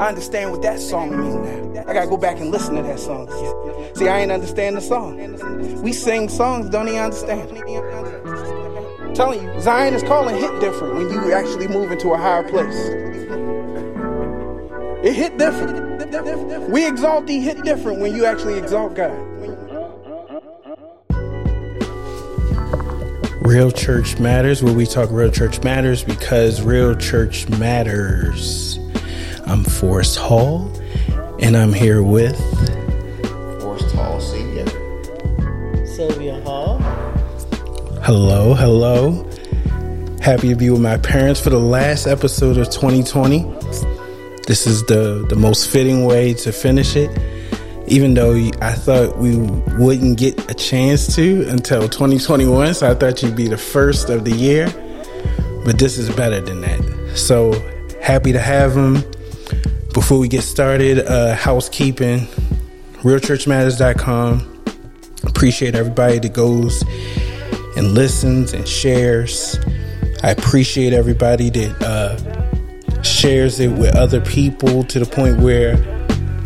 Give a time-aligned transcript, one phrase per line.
[0.00, 1.34] I understand what that song means
[1.74, 1.84] now.
[1.86, 3.28] I gotta go back and listen to that song.
[3.94, 5.82] See, I ain't understand the song.
[5.82, 7.50] We sing songs, don't even understand.
[9.02, 12.48] I'm telling you, Zion is calling hit different when you actually move into a higher
[12.48, 12.74] place.
[15.04, 16.70] It hit different.
[16.70, 19.12] We exalt thee hit different when you actually exalt God.
[23.42, 28.78] Real Church Matters, where we talk Real Church Matters because Real Church Matters.
[29.50, 30.70] I'm Forrest Hall,
[31.40, 32.38] and I'm here with
[33.60, 34.64] Forrest Hall Senior.
[35.84, 36.78] Sylvia Hall.
[38.00, 39.28] Hello, hello.
[40.20, 43.40] Happy to be with my parents for the last episode of 2020.
[44.46, 47.10] This is the, the most fitting way to finish it,
[47.88, 52.74] even though I thought we wouldn't get a chance to until 2021.
[52.74, 54.72] So I thought you'd be the first of the year,
[55.64, 57.16] but this is better than that.
[57.16, 57.52] So
[58.00, 59.02] happy to have them.
[59.92, 62.26] Before we get started, uh, housekeeping,
[63.02, 64.64] realchurchmatters.com.
[65.24, 66.82] Appreciate everybody that goes
[67.76, 69.58] and listens and shares.
[70.22, 75.76] I appreciate everybody that uh, shares it with other people to the point where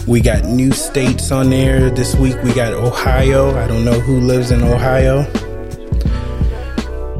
[0.06, 1.90] we got new states on there.
[1.90, 3.54] This week we got Ohio.
[3.56, 5.20] I don't know who lives in Ohio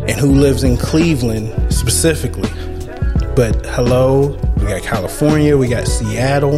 [0.06, 2.50] and who lives in Cleveland specifically.
[3.34, 6.56] But hello, we got California, we got Seattle,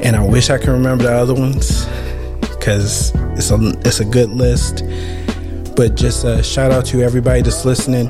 [0.00, 1.84] and I wish I could remember the other ones
[2.40, 4.84] because it's a it's a good list.
[5.74, 8.08] But just a shout out to everybody that's listening.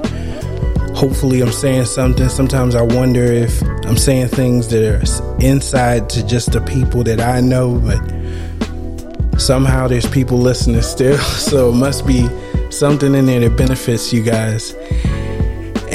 [0.94, 2.28] Hopefully, I'm saying something.
[2.28, 7.20] Sometimes I wonder if I'm saying things that are inside to just the people that
[7.20, 11.19] I know, but somehow there's people listening still.
[11.47, 12.28] So it must be
[12.70, 14.75] something in there that benefits you guys.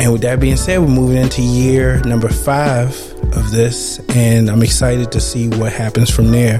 [0.01, 2.89] And with that being said, we're moving into year number five
[3.37, 6.57] of this, and I'm excited to see what happens from there.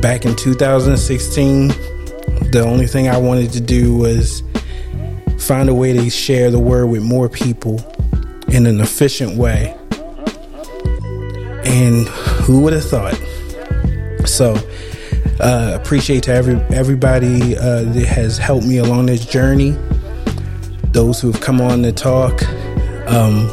[0.00, 1.66] Back in 2016,
[2.52, 4.44] the only thing I wanted to do was
[5.40, 7.84] find a way to share the word with more people
[8.46, 9.76] in an efficient way.
[11.64, 13.16] And who would have thought?
[14.26, 14.54] So,
[15.40, 19.76] uh, appreciate to every everybody uh, that has helped me along this journey
[20.92, 22.42] those who have come on to talk.
[23.08, 23.48] Um,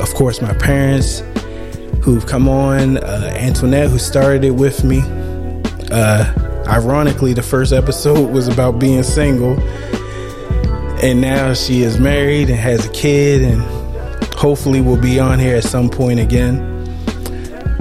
[0.00, 1.22] of course, my parents
[2.02, 5.00] who've come on, uh, Antoinette who started it with me.
[5.90, 6.32] Uh,
[6.66, 9.58] ironically, the first episode was about being single,
[11.02, 13.62] and now she is married and has a kid, and
[14.34, 16.58] hopefully will be on here at some point again.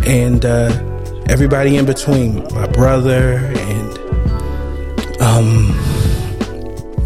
[0.06, 0.70] And uh,
[1.28, 3.77] everybody in between, my brother and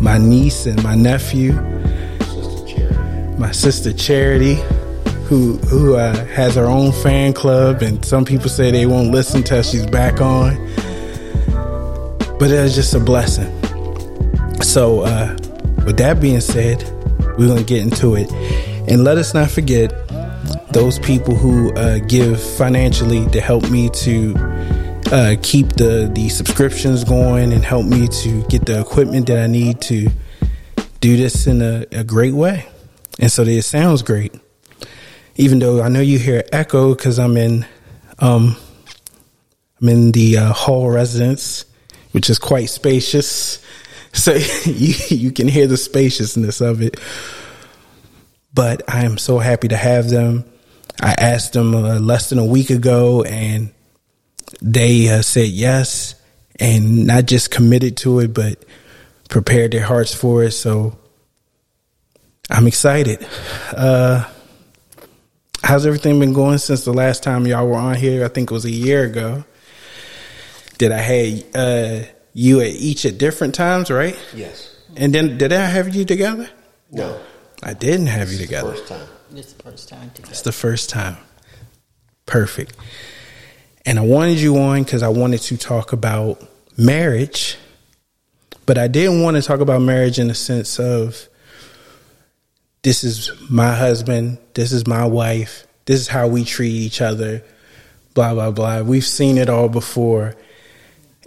[0.02, 1.54] my niece and my nephew,
[3.38, 4.56] my sister Charity,
[5.26, 9.44] who who uh, has her own fan club, and some people say they won't listen
[9.44, 10.56] till she's back on.
[12.40, 13.50] But it was just a blessing.
[14.64, 15.38] So, uh,
[15.86, 16.84] with that being said,
[17.38, 18.32] we're gonna get into it,
[18.90, 19.94] and let us not forget
[20.74, 24.34] those people who uh, give financially to help me to
[25.12, 29.48] uh, keep the the subscriptions going and help me to get the equipment that I
[29.48, 30.10] need to
[31.02, 32.68] do this in a, a great way,
[33.20, 34.34] and so it sounds great.
[35.36, 37.66] Even though I know you hear echo because I'm in
[38.20, 38.56] um,
[39.82, 41.66] I'm in the uh, hall residence,
[42.12, 43.64] which is quite spacious,
[44.14, 44.34] so
[44.66, 47.00] you you can hear the spaciousness of it.
[48.54, 50.46] But I am so happy to have them.
[51.02, 53.72] I asked them uh, less than a week ago, and
[54.62, 56.16] they uh, said yes
[56.60, 58.64] and not just committed to it, but
[59.30, 60.52] prepared their hearts for it.
[60.52, 60.98] So
[62.50, 63.26] I'm excited.
[63.76, 64.30] Uh,
[65.64, 68.26] how's everything been going since the last time y'all were on here?
[68.26, 69.44] I think it was a year ago.
[70.78, 74.18] Did I have uh, you at each at different times, right?
[74.36, 74.76] Yes.
[74.96, 76.50] And then did I have you together?
[76.92, 77.20] No.
[77.64, 78.72] I didn't have you together.
[78.72, 79.08] First time.
[79.30, 80.32] This the first time together.
[80.32, 81.18] It's the first time.
[82.26, 82.76] Perfect.
[83.86, 86.42] And I wanted you on because I wanted to talk about
[86.78, 87.58] marriage,
[88.66, 91.28] but I didn't want to talk about marriage in the sense of
[92.84, 97.44] this is my husband, this is my wife, this is how we treat each other,
[98.14, 98.82] blah, blah, blah.
[98.82, 100.36] We've seen it all before.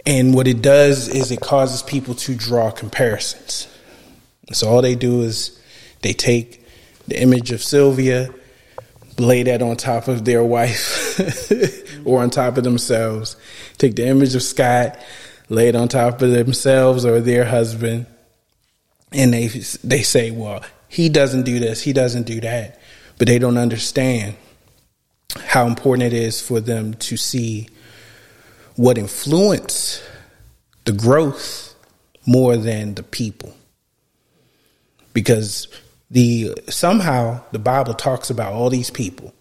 [0.06, 3.68] And what it does is it causes people to draw comparisons.
[4.52, 5.58] So all they do is
[6.02, 6.64] they take
[7.08, 8.32] the image of Sylvia,
[9.18, 11.20] lay that on top of their wife
[12.04, 13.36] or on top of themselves.
[13.78, 14.98] Take the image of Scott,
[15.48, 18.06] lay it on top of themselves or their husband,
[19.12, 19.48] and they
[19.82, 22.80] they say, "Well, he doesn't do this, he doesn't do that,"
[23.18, 24.36] but they don't understand
[25.36, 27.68] how important it is for them to see
[28.76, 30.02] what influence
[30.84, 31.74] the growth
[32.26, 33.54] more than the people.
[35.12, 35.68] Because
[36.14, 39.34] the somehow the Bible talks about all these people,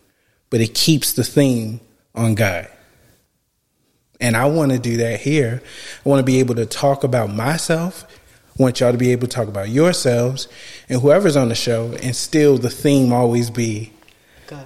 [0.50, 1.80] but it keeps the theme
[2.16, 2.68] on God.
[4.20, 5.62] And I want to do that here.
[6.04, 8.06] I want to be able to talk about myself.
[8.60, 10.48] I want y'all to be able to talk about yourselves
[10.90, 13.94] and whoever's on the show, and still the theme always be
[14.48, 14.66] God.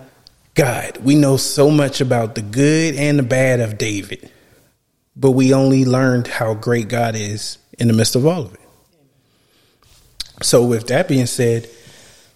[0.56, 0.98] God.
[1.04, 4.32] We know so much about the good and the bad of David,
[5.18, 8.62] but we only learned how great God is in the midst of all of it.
[10.42, 11.68] So, with that being said,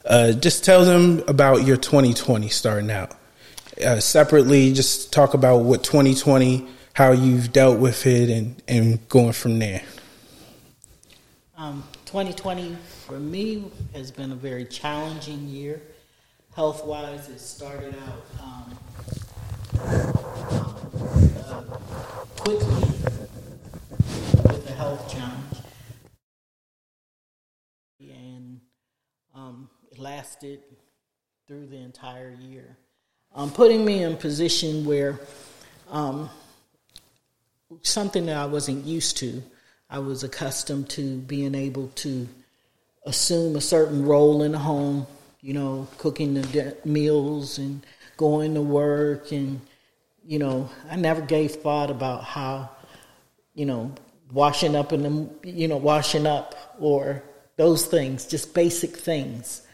[0.05, 3.15] uh, just tell them about your 2020 starting out.
[3.83, 9.31] Uh, separately, just talk about what 2020, how you've dealt with it, and, and going
[9.31, 9.81] from there.
[11.57, 12.75] Um, 2020
[13.05, 15.81] for me has been a very challenging year.
[16.55, 18.77] Health wise, it started out um,
[19.79, 21.61] uh,
[22.37, 22.81] quickly
[24.43, 25.57] with a health challenge.
[28.01, 28.59] And
[29.33, 29.69] um,
[30.01, 30.61] lasted
[31.47, 32.75] through the entire year.
[33.35, 35.19] Um, putting me in a position where
[35.89, 36.29] um,
[37.83, 39.43] something that I wasn't used to.
[39.89, 42.27] I was accustomed to being able to
[43.05, 45.05] assume a certain role in the home,
[45.41, 47.85] you know, cooking the de- meals and
[48.17, 49.31] going to work.
[49.31, 49.61] And,
[50.25, 52.69] you know, I never gave thought about how,
[53.53, 53.93] you know,
[54.31, 57.21] washing up in the, you know, washing up or
[57.57, 59.67] those things, just basic things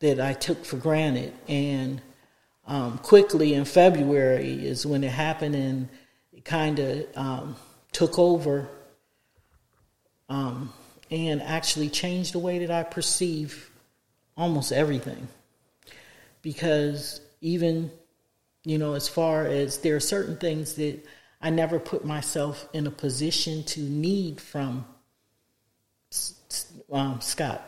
[0.00, 1.32] that I took for granted.
[1.48, 2.02] And
[2.66, 5.88] um, quickly in February is when it happened and
[6.32, 7.56] it kind of um,
[7.92, 8.68] took over
[10.28, 10.72] um,
[11.10, 13.70] and actually changed the way that I perceive
[14.36, 15.28] almost everything.
[16.42, 17.90] Because even,
[18.64, 21.04] you know, as far as there are certain things that
[21.42, 24.84] I never put myself in a position to need from
[26.90, 27.62] um, Scott.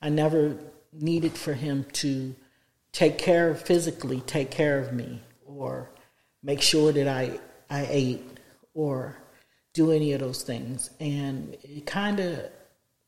[0.00, 0.58] I never
[1.00, 2.34] needed for him to
[2.92, 5.90] take care of physically, take care of me, or
[6.42, 7.38] make sure that I
[7.68, 8.24] I ate,
[8.74, 9.16] or
[9.72, 10.90] do any of those things.
[11.00, 12.50] And it kind of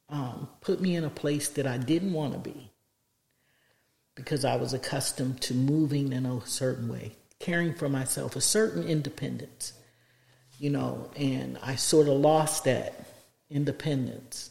[0.09, 2.71] um, put me in a place that I didn't want to be
[4.15, 8.83] because I was accustomed to moving in a certain way, caring for myself, a certain
[8.83, 9.73] independence,
[10.59, 13.07] you know, and I sort of lost that
[13.49, 14.51] independence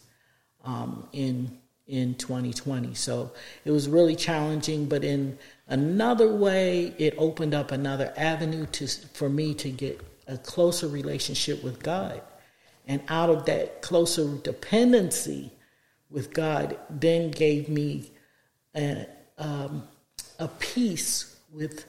[0.64, 1.58] um, in
[1.88, 2.94] in 2020.
[2.94, 3.32] So
[3.64, 5.38] it was really challenging, but in
[5.68, 11.64] another way, it opened up another avenue to for me to get a closer relationship
[11.64, 12.22] with God.
[12.88, 15.52] And out of that closer dependency
[16.10, 18.12] with God, then gave me
[18.76, 19.08] a,
[19.38, 19.88] um,
[20.40, 21.86] a peace with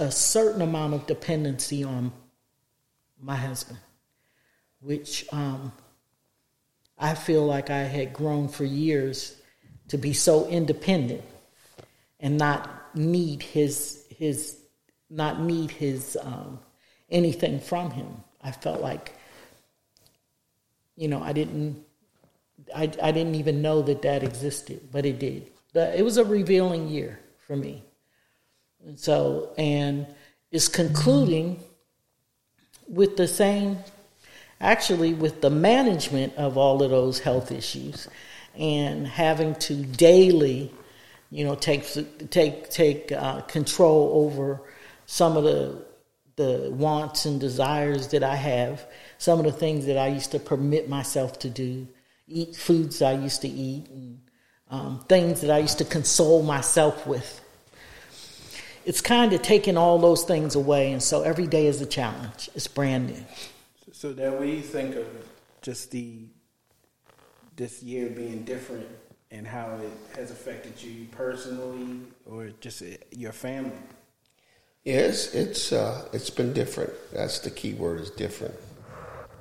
[0.00, 2.12] a certain amount of dependency on
[3.20, 3.78] my husband,
[4.80, 5.72] which um,
[7.00, 9.36] I feel like I had grown for years
[9.88, 11.22] to be so independent
[12.20, 14.60] and not need his his
[15.08, 16.60] not need his um,
[17.10, 18.22] anything from him.
[18.42, 19.14] I felt like,
[20.96, 21.82] you know, I didn't,
[22.74, 25.50] I, I didn't even know that that existed, but it did.
[25.72, 27.82] But It was a revealing year for me.
[28.86, 30.06] And so, and
[30.50, 31.60] it's concluding
[32.88, 33.78] with the same,
[34.60, 38.08] actually, with the management of all of those health issues
[38.54, 40.72] and having to daily,
[41.30, 41.86] you know, take
[42.30, 44.60] take take uh, control over
[45.06, 45.84] some of the
[46.36, 48.86] the wants and desires that I have,
[49.18, 51.86] some of the things that I used to permit myself to do,
[52.26, 54.20] eat foods I used to eat, and
[54.70, 57.40] um, things that I used to console myself with.
[58.86, 62.48] It's kind of taking all those things away, and so every day is a challenge.
[62.54, 63.24] It's brand new.
[64.00, 65.06] So that we think of
[65.60, 66.20] just the
[67.54, 68.86] this year being different
[69.30, 73.76] and how it has affected you personally or just your family.
[74.84, 76.94] Yes, it's uh, it's been different.
[77.12, 78.54] That's the key word is different.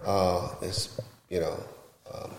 [0.06, 1.00] Uh, it's
[1.30, 1.64] you know
[2.14, 2.32] um,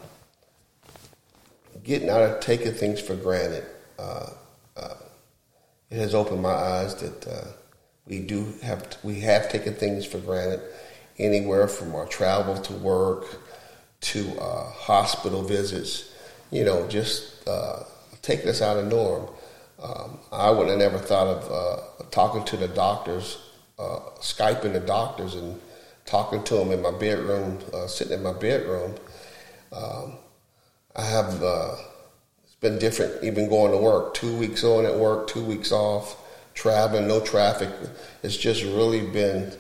[1.83, 3.65] getting out of taking things for granted.
[3.99, 4.29] Uh,
[4.77, 4.95] uh
[5.89, 7.47] it has opened my eyes that uh,
[8.05, 10.61] we do have we have taken things for granted.
[11.21, 13.27] Anywhere from our travel to work
[14.01, 16.11] to uh, hospital visits,
[16.51, 17.47] you know, just
[18.23, 19.29] taking us out of norm.
[19.83, 23.39] Um, I would have never thought of uh, talking to the doctors,
[23.79, 25.61] uh, Skyping the doctors and
[26.05, 28.97] talking to them in my bedroom, uh, sitting in my bedroom.
[29.73, 30.17] Um,
[30.97, 31.77] I have, uh,
[32.45, 36.17] it's been different even going to work, two weeks on at work, two weeks off,
[36.55, 37.71] traveling, no traffic.
[38.23, 39.53] It's just really been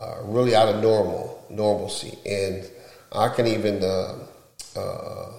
[0.00, 2.68] uh, really out of normal normalcy, and
[3.12, 4.18] I can even uh,
[4.76, 5.32] uh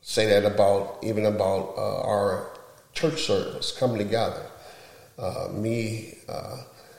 [0.00, 2.50] say that about even about uh, our
[2.92, 4.44] church service coming together.
[5.52, 6.14] Me,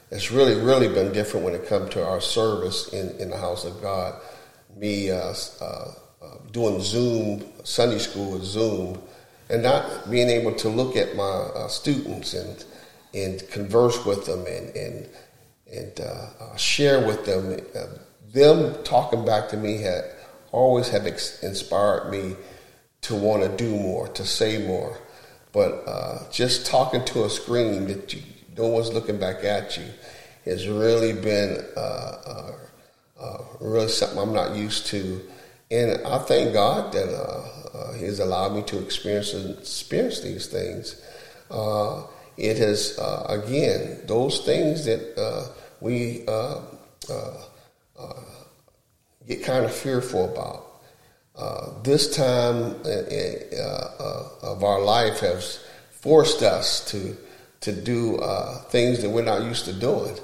[0.10, 3.66] it's really really been different when it comes to our service in, in the house
[3.66, 4.16] of God.
[4.78, 5.10] Me
[6.52, 9.02] doing Zoom Sunday school with Zoom,
[9.50, 12.64] and not being able to look at my students and
[13.14, 15.10] and converse with them and and
[15.72, 17.60] and uh, uh, share with them.
[17.76, 17.86] Uh,
[18.34, 20.04] them talking back to me had
[20.52, 22.36] always have ex- inspired me
[23.02, 24.98] to want to do more, to say more.
[25.52, 28.22] But uh, just talking to a screen that you,
[28.58, 29.84] no one's looking back at you
[30.46, 32.52] has really been uh,
[33.20, 35.22] uh, really something I'm not used to.
[35.70, 41.02] And I thank God that He has allowed me to experience experience these things
[42.42, 45.48] it has uh, again those things that uh,
[45.82, 46.62] we uh,
[47.10, 47.38] uh,
[48.00, 48.14] uh
[49.28, 51.84] get kind of fearful about.
[51.84, 52.76] this time
[54.44, 57.18] of our life has forced us to
[57.60, 58.20] to do
[58.70, 60.18] things that we're not used to doing,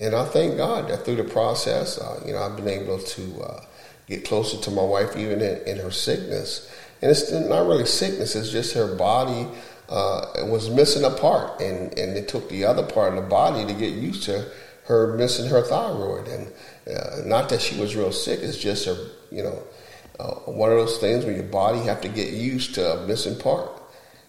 [0.00, 3.60] and I thank God that through the process, you know, I've been able to
[4.06, 6.70] get closer to my wife even in, in her sickness.
[7.00, 9.46] And it's not really sickness; it's just her body
[9.88, 13.66] uh, was missing a part, and, and it took the other part of the body
[13.66, 14.46] to get used to
[14.84, 16.28] her missing her thyroid.
[16.28, 16.52] And
[16.86, 18.96] uh, not that she was real sick; it's just her,
[19.30, 19.62] you know,
[20.18, 23.38] uh, one of those things where your body have to get used to a missing
[23.38, 23.70] part.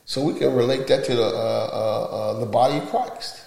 [0.05, 3.41] So we can relate that to the uh, uh, uh, the body of Christ.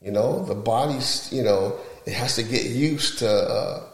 [0.00, 3.84] You know, the body's, you know, it has to get used to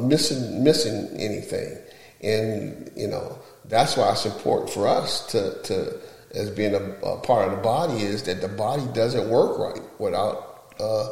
[0.00, 1.76] missing missing anything,
[2.22, 6.00] and you know that's why it's important for us to to
[6.34, 9.82] as being a, a, part of the body is that the body doesn't work right
[9.98, 11.08] without uh,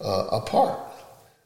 [0.00, 0.78] uh, a part.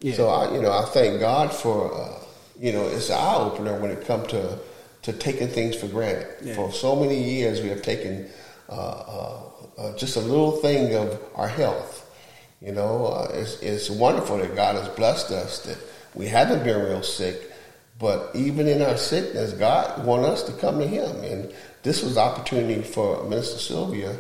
[0.00, 0.14] Yeah.
[0.14, 2.22] So I, you know, I thank God for, uh,
[2.58, 4.58] you know, it's an eye opener when it comes to
[5.02, 6.28] to taking things for granted.
[6.42, 6.54] Yeah.
[6.54, 8.28] For so many years, we have taken
[8.70, 9.40] uh, uh,
[9.76, 12.10] uh, just a little thing of our health.
[12.62, 15.76] You know, it's, it's wonderful that God has blessed us that
[16.14, 17.52] we haven't been real sick,
[17.98, 22.16] but even in our sickness, God wants us to come to Him and this was
[22.16, 24.16] opportunity for Minister Sylvia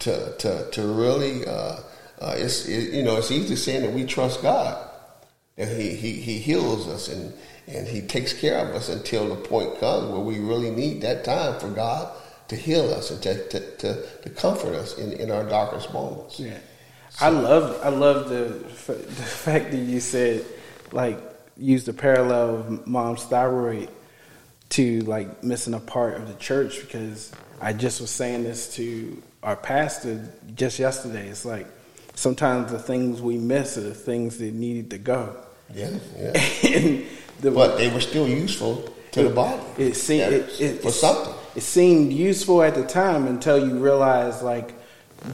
[0.00, 1.46] to to to really.
[2.24, 4.88] Uh, it's it, you know it's easy saying that we trust God,
[5.58, 7.34] and he, he he heals us and
[7.66, 11.22] and he takes care of us until the point comes where we really need that
[11.22, 12.10] time for God
[12.48, 16.40] to heal us and to to, to, to comfort us in, in our darkest moments.
[16.40, 16.56] Yeah,
[17.10, 17.26] so.
[17.26, 18.36] I love I love the
[18.86, 20.46] the fact that you said
[20.92, 21.20] like
[21.58, 23.90] use the parallel of mom's thyroid
[24.70, 29.22] to like missing a part of the church because I just was saying this to
[29.42, 31.28] our pastor just yesterday.
[31.28, 31.66] It's like
[32.14, 35.36] sometimes the things we miss are the things that needed to go.
[35.74, 36.32] Yeah, yeah.
[37.40, 39.62] the, but they were still useful to it, the body.
[39.78, 41.34] It seemed yeah, it, it, for something.
[41.56, 44.74] It seemed useful at the time until you realize like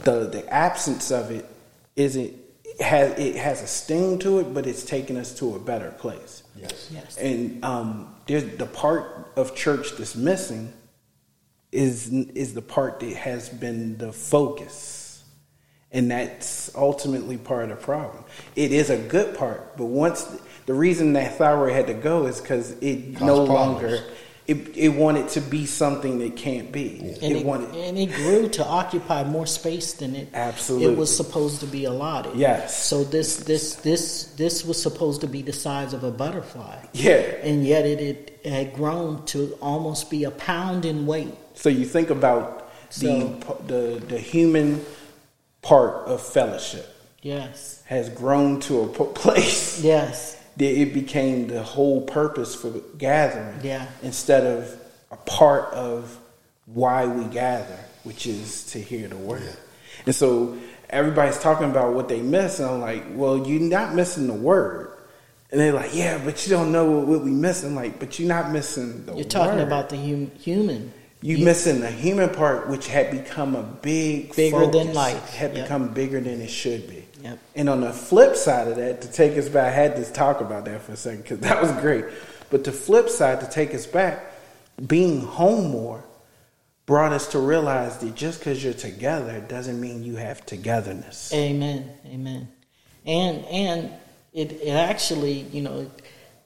[0.05, 1.47] the the absence of it
[1.97, 2.35] isn't
[2.65, 5.91] it has it has a sting to it, but it's taking us to a better
[5.93, 6.43] place.
[6.57, 6.91] Yes.
[6.93, 7.17] Yes.
[7.17, 10.73] And um, there's the part of church that's missing
[11.73, 15.00] is is the part that has been the focus,
[15.92, 18.25] and that's ultimately part of the problem.
[18.56, 20.25] It is a good part, but once
[20.66, 23.82] the reason that thyroid had to go is because it Cause no problems.
[23.82, 24.04] longer
[24.50, 27.00] it, it wanted to be something that can't be.
[27.00, 27.12] Yeah.
[27.23, 30.99] And, it, it wanted, and it grew to occupy more space than it absolutely it
[30.99, 32.35] was supposed to be allotted.
[32.35, 32.85] Yes.
[32.85, 36.85] So this this this this was supposed to be the size of a butterfly.
[36.92, 37.20] Yeah.
[37.42, 38.00] And yet it,
[38.42, 41.35] it had grown to almost be a pound in weight.
[41.54, 44.85] So you think about so, the the the human
[45.62, 46.87] part of fellowship.
[47.23, 47.83] Yes.
[47.87, 49.83] Has grown to a place.
[49.83, 53.61] Yes That it became the whole purpose for gathering.
[53.62, 53.87] Yeah.
[54.02, 56.19] Instead of a part of
[56.67, 59.43] why we gather, which is to hear the word.
[59.45, 59.52] Yeah.
[60.07, 60.57] And so
[60.88, 64.87] everybody's talking about what they miss, and I'm like, well, you're not missing the word.
[65.50, 67.64] And they're like, yeah, but you don't know what we miss.
[67.64, 69.67] I'm like, but you're not missing the You're talking word.
[69.67, 70.93] about the hum- human.
[71.23, 75.55] You missing the human part, which had become a big bigger focus, than life, had
[75.55, 75.65] yep.
[75.65, 77.05] become bigger than it should be.
[77.23, 77.39] Yep.
[77.55, 80.41] And on the flip side of that, to take us back, I had to talk
[80.41, 82.07] about that for a second because that was great.
[82.49, 84.33] But the flip side, to take us back,
[84.87, 86.03] being home more
[86.87, 91.33] brought us to realize that just because you're together doesn't mean you have togetherness.
[91.35, 91.89] Amen.
[92.07, 92.49] Amen.
[93.07, 93.93] And and
[94.33, 95.91] it, it actually, you know,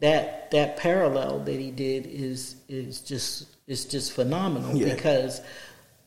[0.00, 4.94] that that parallel that he did is is just is just phenomenal yeah.
[4.94, 5.40] because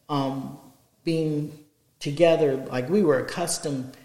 [0.10, 0.58] um,
[1.04, 1.58] being
[2.00, 2.56] together.
[2.58, 3.96] Like we were accustomed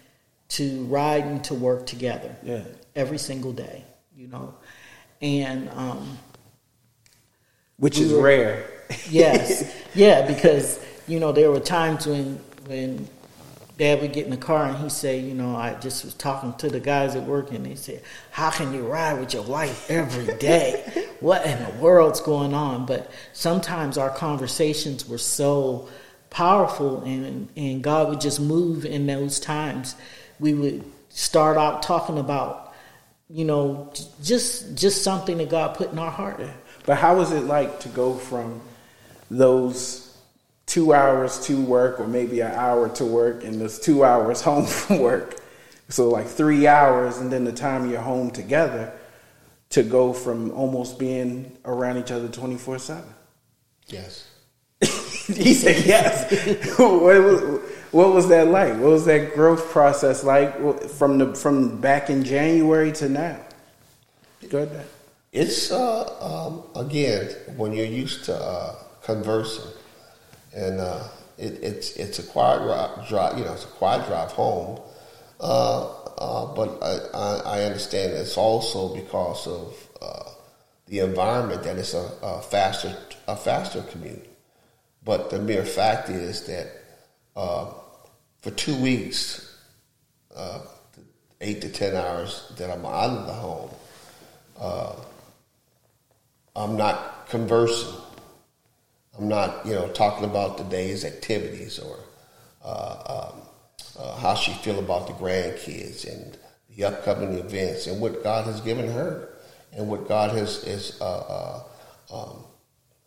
[0.49, 2.35] to riding to work together.
[2.43, 2.63] Yeah.
[2.95, 3.83] Every single day,
[4.15, 4.53] you know,
[5.21, 6.17] and um,
[7.77, 8.69] Which We is were- rare.
[9.09, 13.07] yes, yeah, because you know there were times when when
[13.77, 16.53] Dad would get in the car and he'd say, you know, I just was talking
[16.55, 19.89] to the guys at work and they said, how can you ride with your wife
[19.89, 21.07] every day?
[21.19, 22.85] what in the world's going on?
[22.85, 25.89] But sometimes our conversations were so
[26.29, 29.95] powerful and and God would just move in those times.
[30.39, 32.73] We would start out talking about,
[33.29, 36.41] you know, just just something that God put in our heart.
[36.85, 38.61] But how was it like to go from
[39.31, 40.02] those
[40.73, 44.65] two hours to work, or maybe an hour to work, and those two hours home
[44.65, 45.39] from work?
[45.89, 48.91] So, like three hours, and then the time you're home together
[49.69, 53.03] to go from almost being around each other 24 7.
[53.87, 54.27] Yes.
[54.81, 56.31] he said yes.
[56.79, 57.61] what, was,
[57.91, 58.73] what was that like?
[58.73, 60.55] What was that growth process like
[60.89, 63.39] from the from back in January to now?
[64.49, 64.87] Go ahead.
[65.31, 69.71] It's uh, um, again when you're used to uh, conversing,
[70.53, 71.03] and uh,
[71.37, 73.37] it, it's it's a quiet drive.
[73.37, 74.79] You know, it's a quiet drive home.
[75.39, 80.29] Uh, uh, but I, I, understand it's also because of uh,
[80.87, 82.95] the environment that it's a, a faster
[83.27, 84.25] a faster commute.
[85.03, 86.67] But the mere fact is that
[87.35, 87.73] uh,
[88.41, 89.57] for two weeks,
[91.41, 93.69] eight to ten hours that I'm out of the home,
[96.55, 98.02] I'm not conversing.
[99.17, 101.99] I'm not, you know, talking about the day's activities or
[102.63, 103.41] uh, um,
[103.99, 106.37] uh, how she feel about the grandkids and
[106.75, 109.29] the upcoming events and what God has given her
[109.71, 111.63] and what God has is uh, uh,
[112.11, 112.43] um,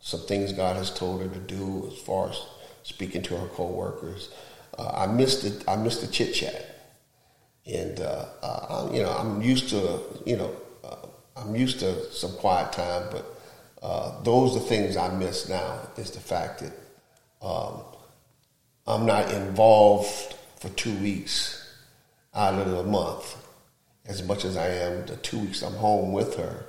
[0.00, 2.40] some things God has told her to do as far as
[2.84, 4.30] speaking to her coworkers.
[4.78, 5.64] Uh, I missed it.
[5.66, 6.94] I missed the chit chat,
[7.64, 10.54] and uh, I, you know I'm used to you know
[11.36, 13.35] I'm used to some quiet time, but
[13.82, 15.80] uh, those are things I miss now.
[15.96, 16.72] Is the fact that
[17.46, 17.82] um,
[18.86, 21.62] I'm not involved for two weeks
[22.34, 23.36] out of the month
[24.06, 26.66] as much as I am the two weeks I'm home with her,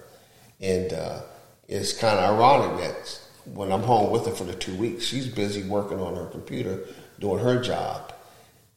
[0.60, 1.22] and uh,
[1.67, 3.20] it's kind of ironic that
[3.54, 6.86] when I'm home with her for the two weeks, she's busy working on her computer,
[7.20, 8.13] doing her job,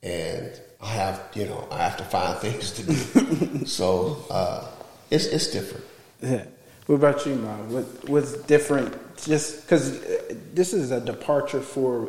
[0.02, 3.66] and I have, you know, I have to find things to do.
[3.66, 4.66] so uh,
[5.10, 5.84] it's it's different.
[6.22, 6.44] Yeah.
[6.90, 7.72] What about you, Mom?
[7.72, 8.92] What what's different?
[9.16, 12.09] Just because uh, this is a departure for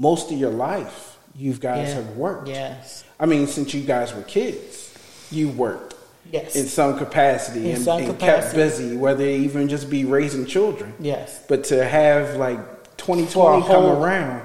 [0.00, 1.16] most of your life.
[1.36, 1.94] You guys Yeah.
[1.94, 2.48] have worked.
[2.48, 3.04] Yes.
[3.20, 4.92] I mean, since you guys were kids,
[5.30, 5.94] you worked
[6.32, 6.56] Yes.
[6.56, 10.44] in some capacity In and, some and kept busy, whether it even just be raising
[10.44, 10.94] children.
[10.98, 11.38] Yes.
[11.46, 12.58] But to have like
[12.96, 14.42] 2020 come around,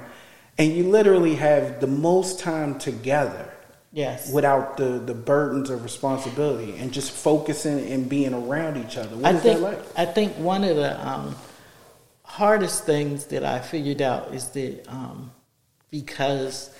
[0.60, 3.51] and you literally have the most time together
[3.94, 4.32] Yes.
[4.32, 9.18] without the, the burdens of responsibility and just focusing and being around each other.
[9.18, 9.80] What I is think that like?
[9.98, 11.36] I think one of the um,
[12.24, 15.32] hardest things that I figured out is that um,
[15.90, 16.74] because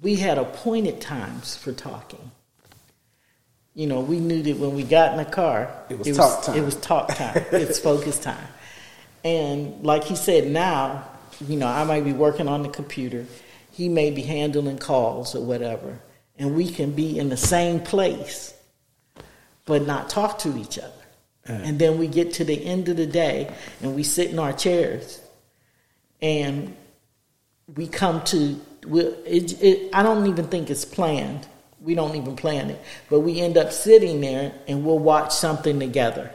[0.00, 2.30] we had appointed times for talking.
[3.74, 6.56] You know, we knew that when we got in the car, It was talk time.
[6.56, 7.44] It was talk time.
[7.52, 8.48] it's focus time.
[9.24, 11.04] And like he said, now,
[11.46, 13.26] you know, I might be working on the computer.
[13.78, 16.00] He may be handling calls or whatever.
[16.36, 18.52] And we can be in the same place,
[19.66, 20.90] but not talk to each other.
[21.44, 24.52] And then we get to the end of the day and we sit in our
[24.52, 25.20] chairs
[26.20, 26.74] and
[27.76, 31.46] we come to, we, it, it, I don't even think it's planned.
[31.80, 32.82] We don't even plan it.
[33.08, 36.34] But we end up sitting there and we'll watch something together.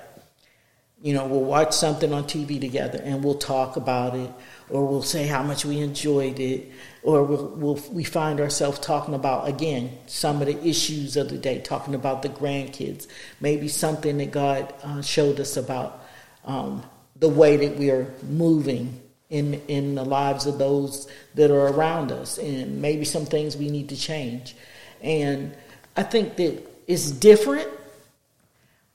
[1.02, 4.32] You know, we'll watch something on TV together and we'll talk about it,
[4.70, 6.72] or we'll say how much we enjoyed it,
[7.02, 11.38] or we'll, we'll we find ourselves talking about again some of the issues of the
[11.38, 13.08] day, talking about the grandkids,
[13.40, 16.04] maybe something that God uh, showed us about
[16.46, 16.84] um,
[17.16, 19.00] the way that we are moving
[19.30, 23.70] in in the lives of those that are around us, and maybe some things we
[23.70, 24.56] need to change.
[25.02, 25.56] And
[25.96, 27.68] I think that it's different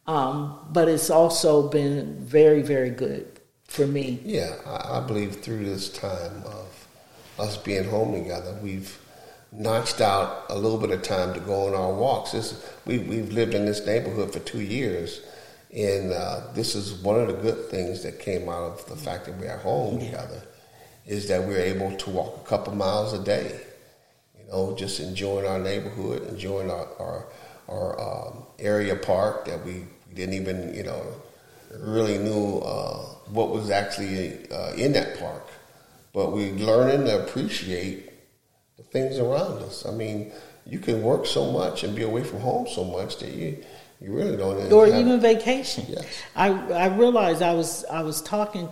[0.09, 3.38] um, but it's also been very, very good
[3.69, 4.19] for me.
[4.25, 6.89] Yeah, I, I believe through this time of
[7.39, 8.99] us being home together, we've
[9.53, 12.33] notched out a little bit of time to go on our walks.
[12.33, 15.21] This, we, we've lived in this neighborhood for two years,
[15.75, 19.27] and uh, this is one of the good things that came out of the fact
[19.27, 20.43] that we're home together,
[21.07, 23.61] is that we're able to walk a couple miles a day.
[24.39, 27.27] You know, just enjoying our neighborhood, enjoying our our,
[27.69, 31.03] our um, area park that we didn't even you know
[31.77, 32.99] really knew uh,
[33.31, 35.47] what was actually uh, in that park.
[36.13, 38.11] But we're learning to appreciate
[38.77, 39.87] the things around us.
[39.87, 40.33] I mean,
[40.67, 43.65] you can work so much and be away from home so much that you
[44.01, 44.73] you really don't.
[44.73, 45.85] Or even vacation.
[45.89, 46.07] Yes.
[46.37, 48.69] I I realized I was I was talking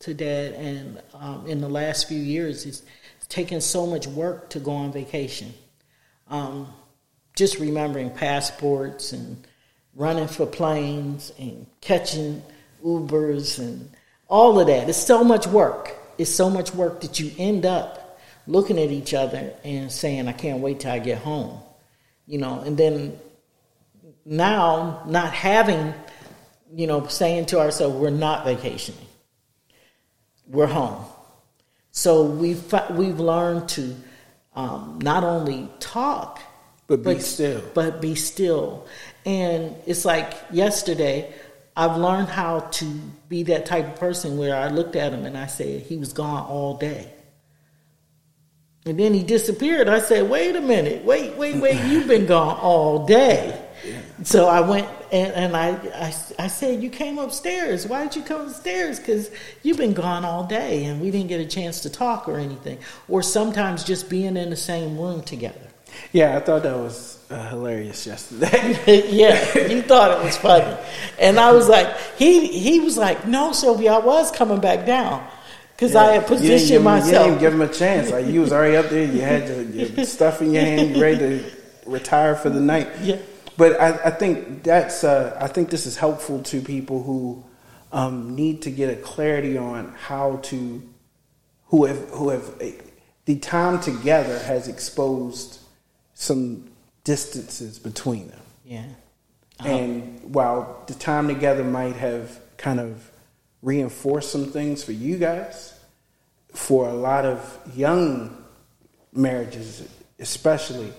[0.00, 2.82] to Dad, and um, in the last few years, it's,
[3.16, 5.52] it's taken so much work to go on vacation.
[6.28, 6.72] Um,
[7.34, 9.46] just remembering passports and
[9.98, 12.40] running for planes and catching
[12.82, 13.90] Ubers and
[14.28, 14.88] all of that.
[14.88, 15.94] It's so much work.
[16.16, 20.32] It's so much work that you end up looking at each other and saying, I
[20.32, 21.60] can't wait till I get home.
[22.26, 23.18] You know, and then
[24.24, 25.92] now not having,
[26.72, 29.00] you know, saying to ourselves, we're not vacationing.
[30.46, 31.04] We're home.
[31.90, 33.96] So we've, we've learned to
[34.54, 36.40] um, not only talk,
[36.88, 37.62] but be still.
[37.74, 38.86] But be still.
[39.24, 41.32] And it's like yesterday,
[41.76, 42.84] I've learned how to
[43.28, 46.12] be that type of person where I looked at him and I said, he was
[46.12, 47.12] gone all day.
[48.86, 49.88] And then he disappeared.
[49.88, 53.64] I said, wait a minute, wait, wait, wait, you've been gone all day.
[54.24, 57.86] So I went and, and I, I, I said, You came upstairs.
[57.86, 58.98] Why did you come upstairs?
[58.98, 59.30] Because
[59.62, 62.78] you've been gone all day and we didn't get a chance to talk or anything.
[63.08, 65.67] Or sometimes just being in the same room together.
[66.12, 69.06] Yeah, I thought that was uh, hilarious yesterday.
[69.10, 70.76] yeah, you thought it was funny,
[71.18, 75.26] and I was like, he he was like, no, Sylvia, I was coming back down
[75.72, 76.00] because yeah.
[76.00, 77.26] I had positioned you myself.
[77.26, 78.10] You didn't give him a chance.
[78.10, 79.04] Like you was already up there.
[79.04, 80.96] You had your, your stuff in your hand.
[80.96, 81.50] You ready to
[81.86, 82.88] retire for the night.
[83.02, 83.18] Yeah.
[83.56, 87.44] But I, I think that's uh, I think this is helpful to people who
[87.92, 90.82] um, need to get a clarity on how to
[91.66, 92.60] who have who have
[93.24, 95.60] the time together has exposed
[96.18, 96.68] some
[97.04, 98.40] distances between them.
[98.64, 98.84] Yeah.
[99.60, 99.68] Uh-huh.
[99.68, 103.08] And while the time together might have kind of
[103.62, 105.78] reinforced some things for you guys,
[106.52, 108.36] for a lot of young
[109.12, 110.92] marriages, especially,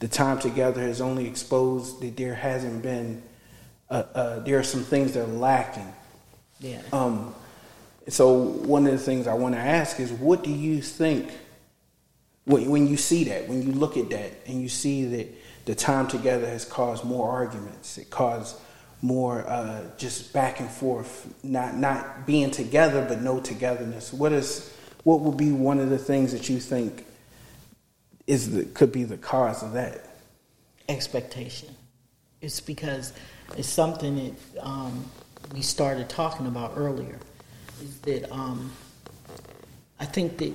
[0.00, 3.22] the time together has only exposed that there hasn't been,
[3.90, 5.92] uh, uh, there are some things that are lacking.
[6.58, 6.82] Yeah.
[6.92, 7.32] Um,
[8.08, 11.30] so one of the things I want to ask is, what do you think
[12.48, 15.28] when, when you see that, when you look at that, and you see that
[15.66, 18.56] the time together has caused more arguments, it caused
[19.02, 24.12] more uh, just back and forth, not not being together but no togetherness.
[24.12, 27.04] What is what would be one of the things that you think
[28.26, 30.08] is the, could be the cause of that?
[30.88, 31.68] Expectation.
[32.40, 33.12] It's because
[33.58, 35.04] it's something that um,
[35.52, 37.18] we started talking about earlier.
[37.82, 38.72] Is that um,
[40.00, 40.54] I think that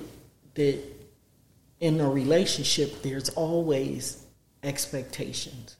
[0.54, 0.93] that
[1.80, 4.24] in a relationship there's always
[4.62, 5.76] expectations.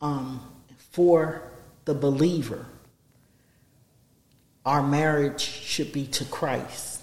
[0.00, 0.40] Um,
[0.92, 1.42] for
[1.84, 2.66] the believer,
[4.64, 7.02] our marriage should be to Christ.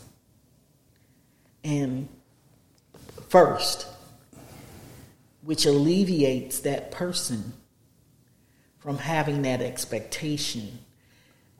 [1.64, 2.08] And
[3.30, 3.88] first,
[5.42, 7.54] which alleviates that person
[8.80, 10.80] from having that expectation.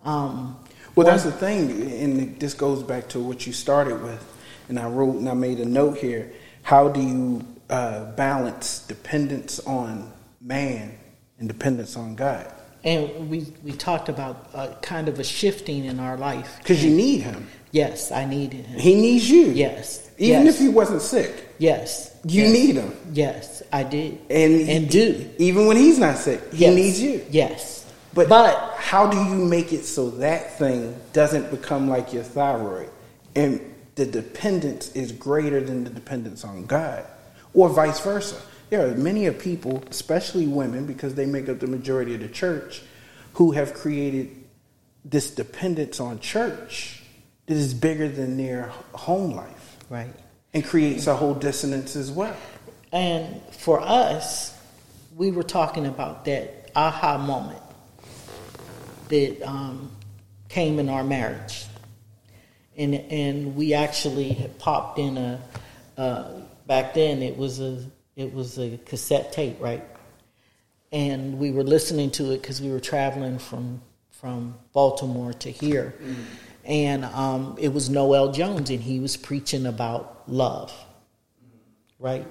[0.04, 0.58] Um,
[0.96, 4.24] well, that's the thing, and this goes back to what you started with,
[4.70, 6.32] and I wrote and I made a note here.
[6.64, 10.98] How do you uh, balance dependence on man
[11.40, 12.52] and dependence on God?
[12.84, 16.58] And we, we talked about uh, kind of a shifting in our life.
[16.60, 17.48] Because you need him.
[17.72, 18.80] Yes, I needed him.
[18.80, 19.48] He needs you.
[19.48, 20.10] Yes.
[20.18, 20.56] Even yes.
[20.56, 21.50] if he wasn't sick.
[21.58, 22.16] Yes.
[22.24, 22.54] You yes.
[22.54, 22.96] need him.
[23.12, 24.20] Yes, I did.
[24.30, 25.30] And, and do.
[25.40, 26.76] Even when he's not sick, he yes.
[26.76, 27.26] needs you.
[27.32, 27.92] Yes.
[28.14, 32.90] But, but how do you make it so that thing doesn't become like your thyroid
[33.36, 33.60] and
[33.96, 37.06] the dependence is greater than the dependence on God?
[37.54, 38.42] Or vice versa.
[38.70, 42.28] There are many of people, especially women, because they make up the majority of the
[42.28, 42.82] church,
[43.34, 44.36] who have created
[45.04, 47.04] this dependence on church
[47.46, 49.78] that is bigger than their home life.
[49.90, 50.12] Right.
[50.54, 52.36] And creates a whole dissonance as well.
[52.92, 54.58] And for us,
[55.16, 57.62] we were talking about that aha moment
[59.10, 59.92] that um,
[60.50, 61.65] came in our marriage.
[62.78, 65.42] And, and we actually had popped in a,
[65.98, 66.32] uh,
[66.68, 67.84] back then it was a,
[68.16, 69.84] it was a cassette tape, right?
[70.92, 75.96] And we were listening to it because we were traveling from, from Baltimore to here.
[76.02, 76.22] Mm-hmm.
[76.66, 80.74] And um, it was Noel Jones, and he was preaching about love,
[82.00, 82.26] right?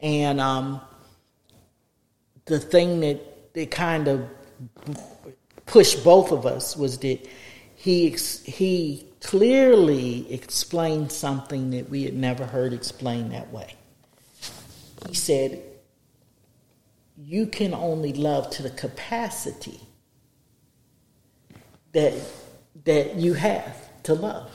[0.00, 0.80] And um,
[2.46, 4.28] the thing that, that kind of
[5.66, 7.26] pushed both of us was that
[7.76, 8.10] he
[8.44, 13.74] he clearly explained something that we had never heard explained that way.
[15.08, 15.62] He said,
[17.16, 19.80] "You can only love to the capacity
[21.92, 22.14] that
[22.84, 24.50] that you have to love.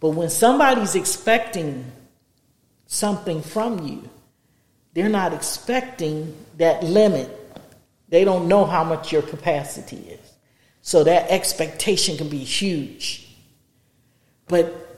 [0.00, 1.90] But when somebody's expecting
[2.86, 4.08] something from you,
[4.94, 7.34] they're not expecting that limit.
[8.08, 10.32] They don't know how much your capacity is.
[10.82, 13.27] So that expectation can be huge.
[14.48, 14.88] But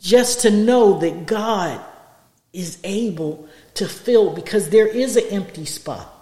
[0.00, 1.80] just to know that God
[2.52, 6.12] is able to fill, because there is an empty spot.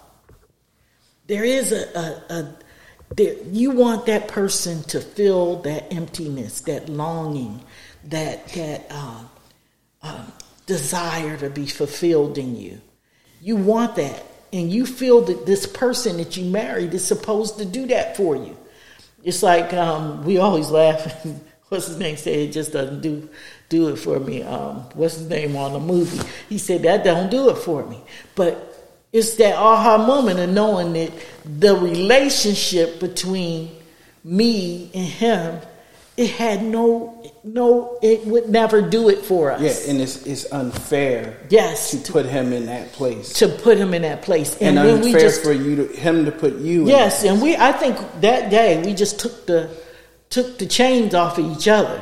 [1.27, 2.55] There is a, a, a
[3.15, 7.61] there, you want that person to fill that emptiness, that longing,
[8.05, 9.23] that that uh,
[10.01, 10.25] uh,
[10.65, 12.81] desire to be fulfilled in you.
[13.41, 17.65] You want that, and you feel that this person that you married is supposed to
[17.65, 18.57] do that for you.
[19.23, 21.25] It's like um, we always laugh.
[21.75, 22.15] What's his name?
[22.15, 23.27] Say it just doesn't do
[23.67, 24.43] do it for me.
[24.43, 26.25] Um, what's his name on the movie?
[26.47, 27.99] He said that don't do it for me.
[28.33, 31.11] But it's that aha moment of knowing that
[31.43, 33.75] the relationship between
[34.23, 35.59] me and him,
[36.15, 39.59] it had no no, it would never do it for us.
[39.59, 41.37] Yeah, and it's it's unfair.
[41.49, 43.33] Yes, to, to put him in that place.
[43.33, 46.23] To put him in that place, and, and unfair we just, for you to him
[46.23, 46.87] to put you.
[46.87, 47.57] Yes, and we.
[47.57, 49.69] I think that day we just took the
[50.35, 51.99] took the chains off of each other,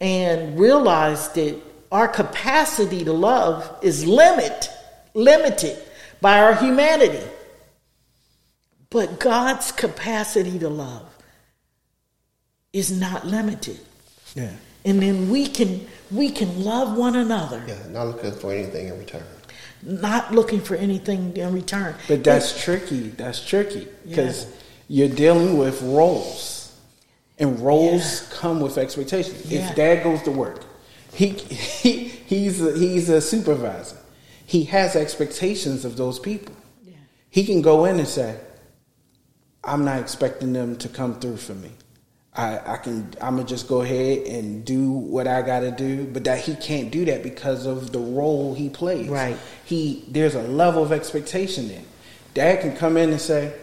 [0.00, 4.68] and realized that our capacity to love is limit
[5.14, 5.78] limited
[6.20, 7.24] by our humanity,
[8.90, 11.06] but God's capacity to love
[12.72, 13.78] is not limited.
[14.34, 14.50] Yeah.
[14.84, 17.62] And then we can we can love one another.
[17.66, 19.22] Yeah, not looking for anything in return.
[19.82, 21.94] Not looking for anything in return.
[22.08, 23.10] But that's tricky.
[23.10, 25.06] That's tricky because yeah.
[25.06, 26.53] you're dealing with roles,
[27.38, 28.36] and roles yeah.
[28.38, 29.50] come with expectations.
[29.50, 29.68] Yeah.
[29.68, 30.64] If dad goes to work,
[31.12, 33.96] he he he's a, he's a supervisor.
[34.46, 36.54] He has expectations of those people.
[37.30, 38.38] He can go in and say,
[39.64, 41.70] "I'm not expecting them to come through for me."
[42.36, 46.24] I, I can I'm gonna just go ahead and do what I gotta do, but
[46.24, 49.08] that he can't do that because of the role he plays.
[49.08, 49.36] Right.
[49.64, 51.82] He there's a level of expectation there.
[52.34, 53.54] Dad can come in and say,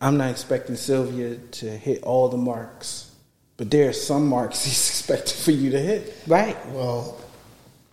[0.00, 3.07] I'm not expecting Sylvia to hit all the marks,
[3.58, 6.16] but there are some marks he's expecting for you to hit.
[6.26, 6.56] Right.
[6.68, 7.20] Well,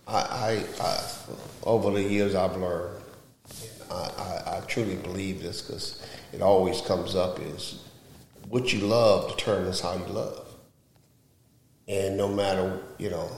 [0.08, 1.10] I, I, I
[1.64, 3.02] over the years I've learned,
[3.90, 7.82] I, I, I truly believe this because it always comes up is
[8.48, 10.46] what you love determines how you love.
[11.88, 13.30] And no matter, you know,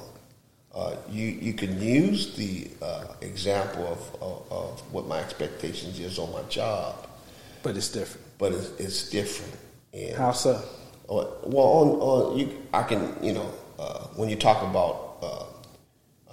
[0.75, 6.19] uh, you you can use the uh, example of, of, of, what my expectations is
[6.19, 7.09] on my job,
[7.62, 8.27] but it's different.
[8.38, 9.55] But it's, it's different.
[9.93, 10.62] And, How so?
[11.09, 15.44] Well, on, on you, I can you know uh, when you talk about uh,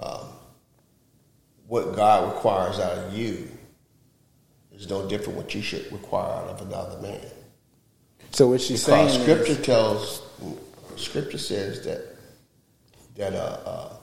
[0.06, 0.28] um,
[1.68, 3.48] what God requires out of you
[4.74, 7.22] is no different what you should require out of another man.
[8.32, 10.22] So what she's because saying Scripture is, tells,
[10.98, 12.16] Scripture says that
[13.16, 13.98] that uh,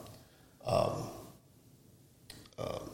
[0.65, 1.09] uh, um,
[2.57, 2.89] um,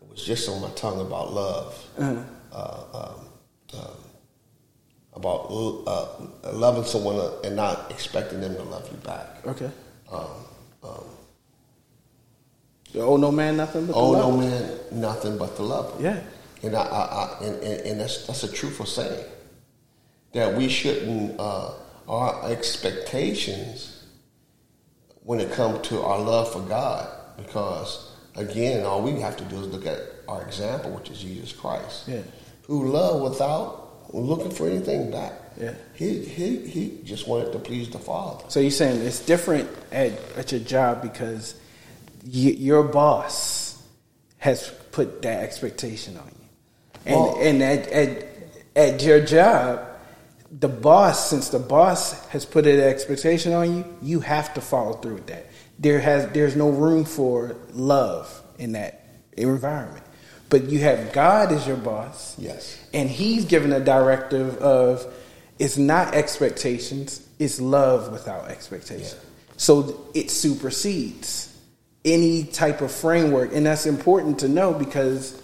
[0.00, 2.22] it was just on my tongue about love, uh-huh.
[2.52, 4.03] uh, um, um
[5.14, 5.46] about
[5.86, 9.46] uh, loving someone and not expecting them to love you back.
[9.46, 9.70] Okay.
[10.10, 10.26] Um,
[10.82, 11.04] um,
[12.96, 16.00] oh no man, nothing but oh no man, nothing but the love.
[16.00, 16.20] Yeah.
[16.62, 19.24] And I, I, I and, and, and, that's that's a truthful saying
[20.32, 21.72] that we shouldn't uh,
[22.08, 24.04] our expectations
[25.22, 29.56] when it comes to our love for God, because again, all we have to do
[29.56, 29.98] is look at
[30.28, 32.22] our example, which is Jesus Christ, yeah.
[32.66, 33.83] who loved without
[34.22, 35.32] looking for anything back.
[35.60, 35.74] Yeah.
[35.94, 38.44] He, he, he just wanted to please the Father.
[38.48, 41.54] So you're saying it's different at, at your job because
[42.24, 43.82] you, your boss
[44.38, 46.48] has put that expectation on you.
[47.06, 48.26] And, well, and at, at,
[48.76, 49.86] at your job,
[50.60, 54.94] the boss, since the boss has put an expectation on you, you have to follow
[54.94, 55.46] through with that.
[55.78, 60.03] There has there's no room for love in that environment.
[60.54, 62.38] But you have God as your boss.
[62.38, 62.78] Yes.
[62.92, 65.04] And he's given a directive of
[65.58, 69.18] it's not expectations, it's love without expectation.
[69.18, 69.54] Yeah.
[69.56, 71.52] So it supersedes
[72.04, 73.52] any type of framework.
[73.52, 75.42] And that's important to know because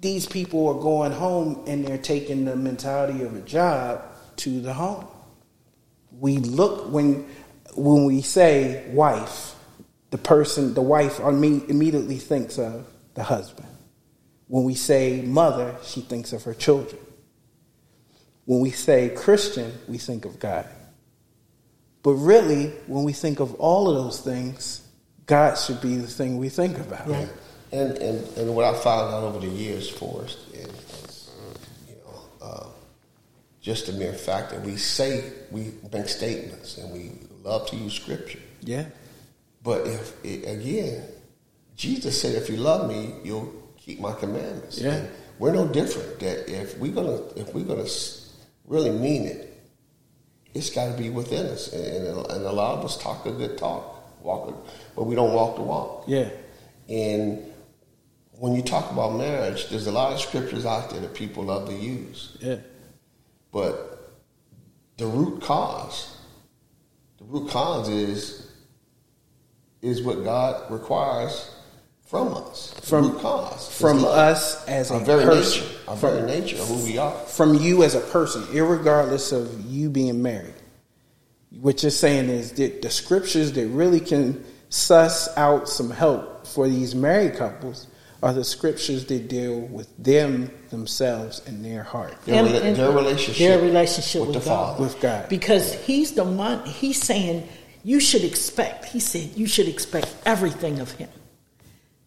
[0.00, 4.02] these people are going home and they're taking the mentality of a job
[4.36, 5.06] to the home.
[6.10, 7.28] We look when
[7.74, 9.54] when we say wife,
[10.08, 13.68] the person, the wife immediately thinks of the husband.
[14.48, 17.00] When we say mother, she thinks of her children.
[18.44, 20.66] When we say Christian, we think of God.
[22.02, 24.86] But really, when we think of all of those things,
[25.26, 27.08] God should be the thing we think about.
[27.08, 27.28] Right.
[27.72, 31.30] And, and, and what I found out over the years, Forrest, is,
[31.88, 32.66] you know, uh,
[33.62, 37.94] just the mere fact that we say, we make statements and we love to use
[37.94, 38.40] scripture.
[38.60, 38.84] Yeah.
[39.62, 41.08] But if it, again,
[41.74, 43.52] Jesus said, "If you love me, you'll
[43.84, 44.94] keep my commandments." Yeah.
[44.94, 46.20] And we're no different.
[46.20, 47.88] That if we're gonna if we're gonna
[48.66, 49.54] really mean it,
[50.54, 51.72] it's got to be within us.
[51.72, 54.54] And, and a lot of us talk a good talk, walk, a,
[54.94, 56.04] but we don't walk the walk.
[56.06, 56.30] Yeah.
[56.88, 57.44] And
[58.32, 61.68] when you talk about marriage, there's a lot of scriptures out there that people love
[61.68, 62.36] to use.
[62.40, 62.58] Yeah.
[63.52, 64.12] But
[64.96, 66.16] the root cause,
[67.18, 68.50] the root cause is
[69.82, 71.53] is what God requires
[72.06, 72.74] from us.
[72.82, 74.16] From- root cause from love.
[74.16, 75.62] us as our a very person.
[75.62, 77.12] nature, our From- very nature of who we are.
[77.26, 80.54] From you as a person, irregardless of you being married.
[81.60, 86.68] What you're saying is that the scriptures that really can suss out some help for
[86.68, 87.86] these married couples
[88.22, 92.14] are the scriptures that deal with them themselves and their heart.
[92.24, 94.72] Their, And- and their relationship, their relationship with, with the God.
[94.76, 94.82] Father.
[94.82, 95.28] With God.
[95.28, 97.46] because he's the one he's saying
[97.84, 101.20] you should expect he said you should expect everything of him Th-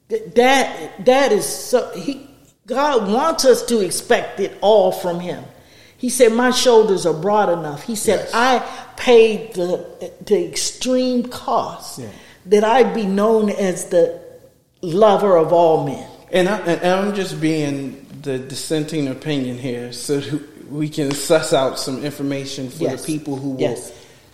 [0.09, 2.25] that that is so he
[2.65, 5.43] god wants us to expect it all from him
[5.97, 8.31] he said my shoulders are broad enough he said Yes.
[8.33, 9.85] i paid the
[10.25, 12.07] the extreme cost Yeah.
[12.47, 14.19] that i be known as the
[14.81, 20.21] lover of all men And, I, and I'm just being the dissenting opinion here so
[20.69, 23.05] we can suss out some information for Yes.
[23.05, 23.59] the people who will.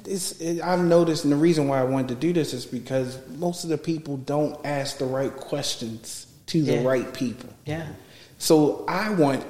[0.06, 0.32] Yes.
[0.32, 3.20] It's, it, I've noticed, and the reason why I wanted to do this is because
[3.30, 7.50] most of the people don't ask the right questions to the right people.
[7.66, 7.88] yeah
[8.38, 9.46] So I want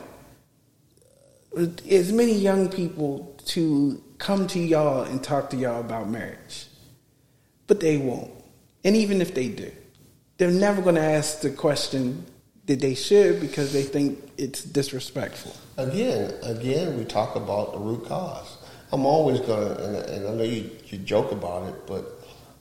[1.57, 6.67] uh, as many young people to come to y'all and talk to y'all about marriage,
[7.67, 8.31] but they won't.
[8.83, 9.71] And even if they do,
[10.37, 12.25] they're never going to ask the question
[12.65, 15.55] that they should because they think it's disrespectful.
[15.77, 18.57] Again, again, we talk about the root cause.
[18.93, 22.05] I'm always gonna, and, and I know you, you joke about it, but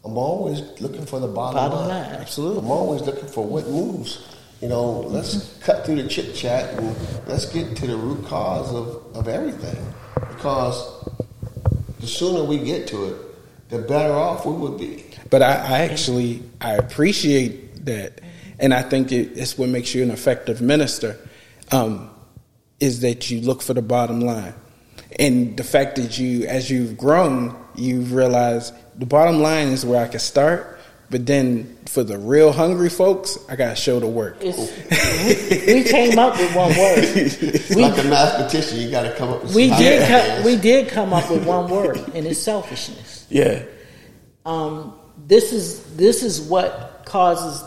[0.03, 1.89] I'm always looking for the bottom, Bottom line.
[1.89, 2.21] line.
[2.21, 2.61] Absolutely.
[2.61, 4.27] I'm always looking for what moves.
[4.63, 8.73] You know, let's cut through the chit chat and let's get to the root cause
[8.73, 9.77] of, of everything.
[10.15, 11.05] Because
[12.01, 13.17] the sooner we get to it,
[13.69, 15.05] the better off we would be.
[15.31, 18.21] But I, I actually I appreciate that,
[18.59, 21.19] and I think it, it's what makes you an effective minister.
[21.71, 22.09] Um,
[22.81, 24.55] is that you look for the bottom line,
[25.19, 30.03] and the fact that you, as you've grown, you've realized the bottom line is where
[30.05, 30.69] I can start.
[31.11, 34.41] But then for the real hungry folks, I got to show the work.
[34.41, 34.49] we,
[35.75, 39.29] we came up with one word It's We- like a mathematician, you got to come
[39.29, 43.27] up with we did co- we did come up with one word and it's selfishness
[43.29, 43.63] Yeah,
[44.47, 44.95] um,
[45.27, 47.63] this is this is what causes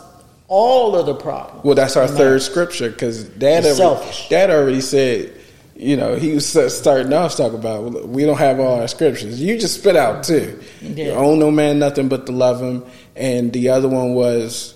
[0.48, 4.28] all of the problems Well, that's our third scripture because Dad, already, selfish.
[4.28, 5.32] Dad already said,
[5.76, 9.40] you know, he was starting off talking about we don't have all our scriptures.
[9.40, 10.58] You just spit out two.
[10.80, 11.04] Yeah.
[11.06, 12.84] You own no man nothing but to love him,
[13.14, 14.74] and the other one was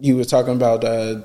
[0.00, 0.84] you were talking about.
[0.84, 1.20] Uh,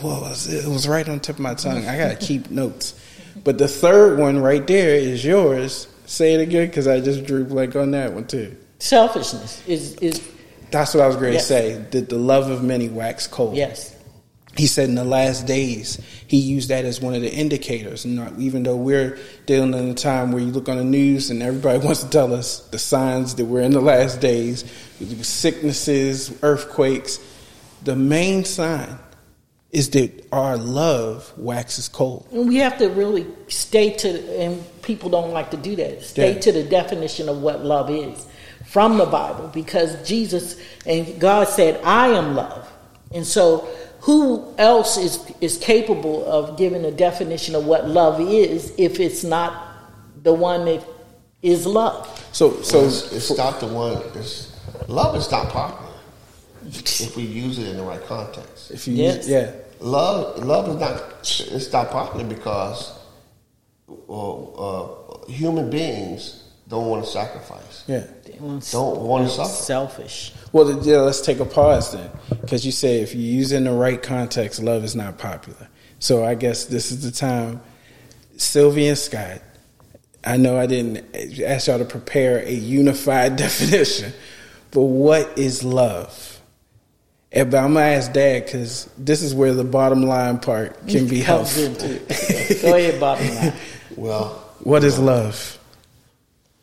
[0.00, 0.64] what was it?
[0.64, 1.86] It was right on the tip of my tongue.
[1.86, 3.00] I gotta keep notes.
[3.44, 5.86] But the third one right there is yours.
[6.06, 8.56] Say it again because I just drew blank on that one too.
[8.78, 10.20] selfishness is is
[10.70, 11.46] That's what I was going to Yes.
[11.46, 11.74] say.
[11.90, 13.56] That the love of many wax cold.
[13.56, 13.93] yes
[14.56, 18.04] He said in the last days, he used that as one of the indicators.
[18.04, 21.30] And not, even though we're dealing in a time where you look on the news
[21.30, 24.64] and everybody wants to tell us the signs that we're in the last days,
[25.22, 27.18] sicknesses, earthquakes,
[27.82, 28.98] the main sign
[29.70, 32.28] is that our love waxes cold.
[32.32, 34.08] and we have to really stay to
[34.40, 36.40] and people don't like to do that stay Yeah.
[36.40, 38.24] to the definition of what love is
[38.66, 42.70] from the bible because jesus and god said i am love
[43.12, 43.68] and so
[44.04, 44.20] who
[44.58, 49.50] else is is capable of giving a definition of what love is if it's not
[50.22, 50.82] the one that
[51.42, 53.96] is love So, so So it's, it's not the one.
[54.14, 54.52] It's,
[54.88, 55.92] love is not popular
[57.06, 58.70] if we use it in the right context.
[58.70, 59.28] if you, Yes.
[59.28, 60.96] yeah, Love, love is not.
[61.54, 62.92] It's not popular because
[64.08, 67.84] uh, uh, human beings don't want to sacrifice.
[67.86, 68.04] yeah.
[68.72, 69.50] Don't want to suffer.
[69.50, 72.08] selfish Well, th- yeah, let's take a pause then,
[72.40, 75.68] because you say if you use it in the right context, love is not popular.
[75.98, 77.60] So I guess this is the time.
[78.36, 79.42] Sylvia and Scott,
[80.22, 81.04] I know I didn't
[81.42, 84.12] ask y'all to prepare a unified definition,
[84.70, 86.40] but what is love?
[87.32, 91.08] And, but I'm gonna ask Dad because this is where the bottom line part can
[91.08, 91.64] be Comes helpful.
[91.64, 91.98] into
[92.62, 93.52] go ahead bottom line
[93.96, 94.28] Well,
[94.60, 95.58] What is love?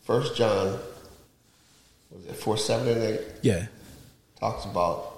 [0.06, 0.80] First John,
[2.10, 3.66] was it four seven and eight Yeah,
[4.42, 5.14] talks about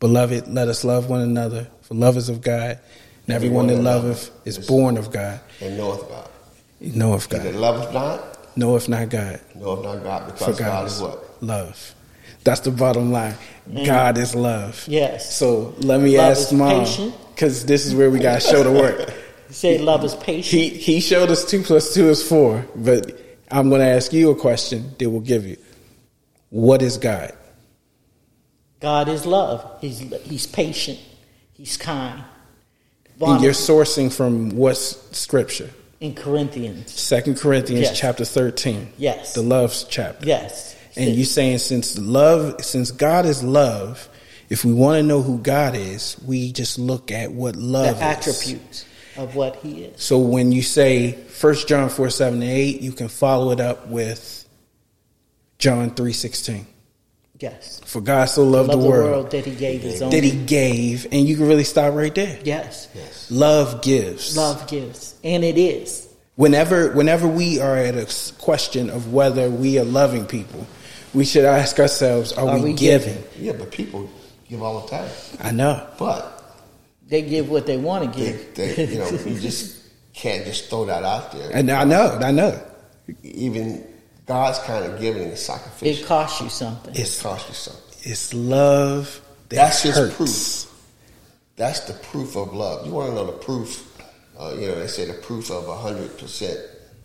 [0.00, 2.80] beloved, let us love one another, for love is of God,
[3.26, 5.40] and everyone that loveth is born of God.
[5.62, 6.28] and knoweth God.
[6.80, 9.40] knoweth He that loveth not, Knoweth not God.
[9.54, 11.94] knoweth not God, because God, God is is what love.
[12.42, 13.34] That's the bottom line.
[13.70, 13.86] Mm.
[13.86, 14.84] God is love.
[14.88, 15.36] Yes.
[15.36, 18.62] So let me Love ask is mom, because this is where we got to show
[18.64, 19.12] the work.
[19.46, 20.60] He said love is patient.
[20.60, 23.12] He he showed us two plus two is four, but
[23.48, 25.56] I'm going to ask you a question that will give you.
[26.50, 27.32] What is God?
[28.80, 29.78] God is love.
[29.80, 30.98] He's he's patient.
[31.52, 32.22] He's kind.
[33.20, 35.70] And you're sourcing from what scripture?
[36.00, 36.92] in Corinthians.
[36.92, 37.98] Second Corinthians Yes.
[37.98, 38.88] chapter 13.
[38.98, 39.32] Yes.
[39.34, 40.26] The love chapter.
[40.26, 40.76] Yes.
[40.94, 44.08] And you're saying since love, since God is love,
[44.48, 47.96] if we want to know who God is, we just look at what the love
[47.96, 48.02] is.
[48.02, 48.84] attributes
[49.16, 50.00] of what he is.
[50.02, 53.88] So when you say 1 John 4, 7 and 8, you can follow it up
[53.88, 54.46] with
[55.58, 56.66] John 3, 16.
[57.38, 57.80] Yes.
[57.84, 60.10] For God so loved Love the the world, world that he gave his own.
[60.10, 62.38] that he gave, and you can really stop right there.
[62.44, 62.88] Yes.
[62.94, 63.30] Yes.
[63.30, 64.36] Love gives.
[64.36, 65.14] Love gives.
[65.22, 66.08] And it is.
[66.36, 68.06] Whenever, whenever we are at a
[68.38, 70.66] question of whether we are loving people,
[71.14, 73.14] we should ask ourselves, are, Are we, we giving?
[73.14, 73.44] giving?
[73.44, 74.08] Yeah, but people
[74.48, 75.10] give all the time.
[75.40, 75.86] I know.
[75.98, 76.54] But
[77.08, 78.54] They give what they want to they, give.
[78.54, 79.76] they, you know, you just
[80.14, 81.50] can't just throw that out there.
[81.52, 82.62] And I know, I know.
[83.22, 83.86] Even
[84.26, 86.06] God's kind of giving is It sacrificial.
[86.06, 86.94] costs you something.
[86.94, 87.98] It It's costs you something.
[88.10, 90.16] it's love that That's just hurts.
[90.16, 90.72] proof.
[91.56, 92.86] That's the proof of love.
[92.86, 93.92] You want to know the proof?
[94.38, 96.58] Uh, you know, they say the proof of hundred percent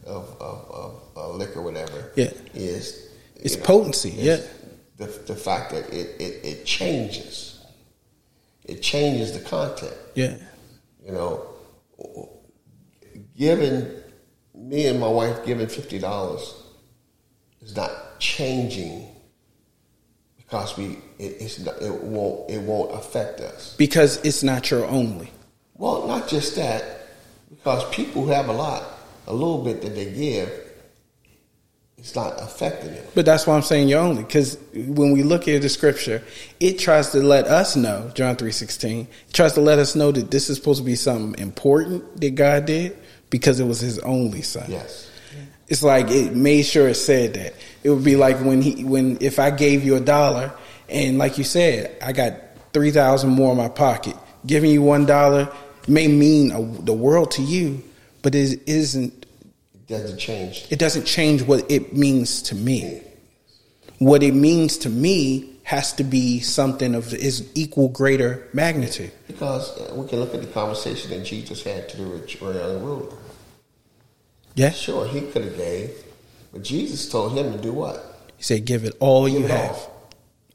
[0.06, 2.12] of, of, of, of liquor, whatever.
[2.16, 2.32] Yeah.
[2.54, 4.38] is It's know, potency, is yeah.
[4.98, 7.60] The the fact that it, it, it changes.
[8.66, 9.96] It changes the content.
[10.16, 10.36] Yeah.
[11.06, 11.46] You know,
[13.38, 13.88] giving
[14.54, 16.54] me and my wife giving fifty dollars
[17.62, 19.08] is not changing
[20.38, 23.76] because we it, it's not, it won't it won't affect us.
[23.78, 25.32] Because it's not your only.
[25.76, 27.08] Well, not just that,
[27.50, 28.84] because people who have a lot,
[29.28, 30.52] a little bit that they give,
[31.98, 33.04] it's not affecting them.
[33.14, 34.24] But that's why I'm saying you're only.
[34.24, 36.24] Because when we look at the scripture,
[36.60, 40.32] it tries to let us know, John 3.16, it tries to let us know that
[40.32, 42.98] this is supposed to be something important that God did
[43.30, 44.66] because it was his only son.
[44.68, 45.11] Yes.
[45.72, 47.54] It's like it made sure it said that.
[47.82, 50.54] It would be like when he when if I gave you a dollar
[50.90, 52.34] and like you said, I got
[52.74, 54.18] three thousand more in my pocket.
[54.46, 55.50] Giving you one dollar
[55.88, 57.82] may mean a, the world to you,
[58.22, 59.26] but it isn't.
[59.74, 60.68] It doesn't change.
[60.70, 63.02] It doesn't change what it means to me.
[64.00, 69.14] What it means to me has to be something of is equal greater magnitude.
[69.28, 72.84] Because uh, we can look at the conversation that Jesus had to the rich young
[72.84, 73.16] ruler.
[74.56, 75.92] Yeah, Sure, he could have gave,
[76.52, 78.30] but Jesus told him to do what?
[78.38, 79.78] he said, "Give it all you it have,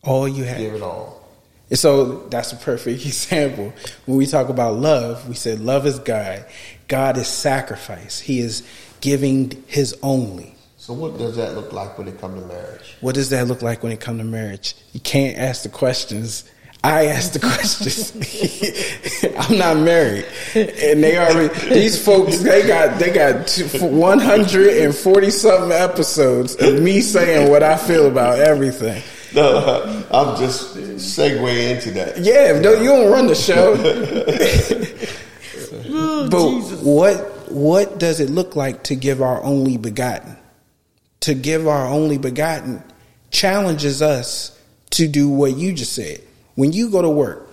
[0.03, 1.23] all you have." Give it all.
[1.71, 3.73] And so that's a perfect example.
[4.05, 6.45] When we talk about love, we said love is God.
[6.89, 8.21] God is sacrifice.
[8.21, 8.63] He is
[9.01, 10.55] giving his only.
[10.77, 12.97] So what does that look like when it comes to marriage?
[13.01, 14.77] What does that look like when it comes to marriage?
[14.93, 16.45] You can't ask the questions.
[16.87, 18.13] I ask the questions.
[19.39, 20.25] I'm not married,
[20.55, 27.51] and they already these folks they got they got 140 something episodes of me saying
[27.51, 29.03] what I feel about everything.
[29.35, 32.19] No, I'm just segue into that.
[32.19, 33.75] Yeah, no, you don't run the show.
[35.99, 40.37] Oh, but what what does it look like to give our only begotten?
[41.21, 42.83] To give our only begotten
[43.31, 44.57] challenges us
[44.91, 46.21] to do what you just said.
[46.57, 47.49] When you go to work,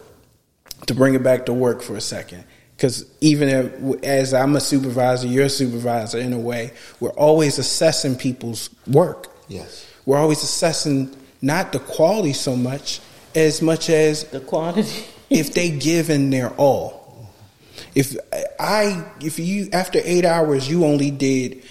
[0.88, 2.44] to bring it back to work for a second,
[2.76, 7.60] because even if, as I'm a supervisor, you're a supervisor in a way, we're always
[7.60, 9.28] assessing people's work.
[9.48, 9.88] Yes.
[10.06, 13.00] We're always assessing not the quality so much
[13.36, 15.06] as much as The quantity.
[15.30, 17.30] if they give in their all.
[17.96, 18.16] If
[18.60, 21.64] I, if you, after eight hours, you only did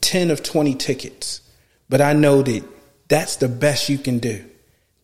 [0.00, 1.40] 10 of 20 tickets,
[1.88, 2.64] but I know that
[3.08, 4.44] that's the best you can do,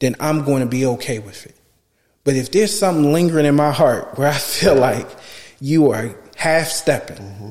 [0.01, 1.55] then I'm going to be okay with it.
[2.25, 5.07] But if there's something lingering in my heart where I feel like
[5.61, 7.51] you are half stepping, mm-hmm.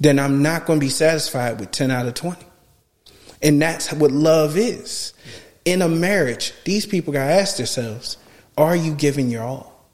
[0.00, 2.44] then I'm not going to be satisfied with 10 out of 20.
[3.42, 5.12] And that's what love is.
[5.64, 8.16] In a marriage, these people got to ask themselves,
[8.56, 9.90] are you giving your all?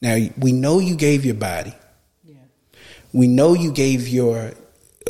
[0.00, 1.74] Now, we know you gave your body.
[2.22, 2.36] Yeah.
[3.12, 4.52] We know you gave your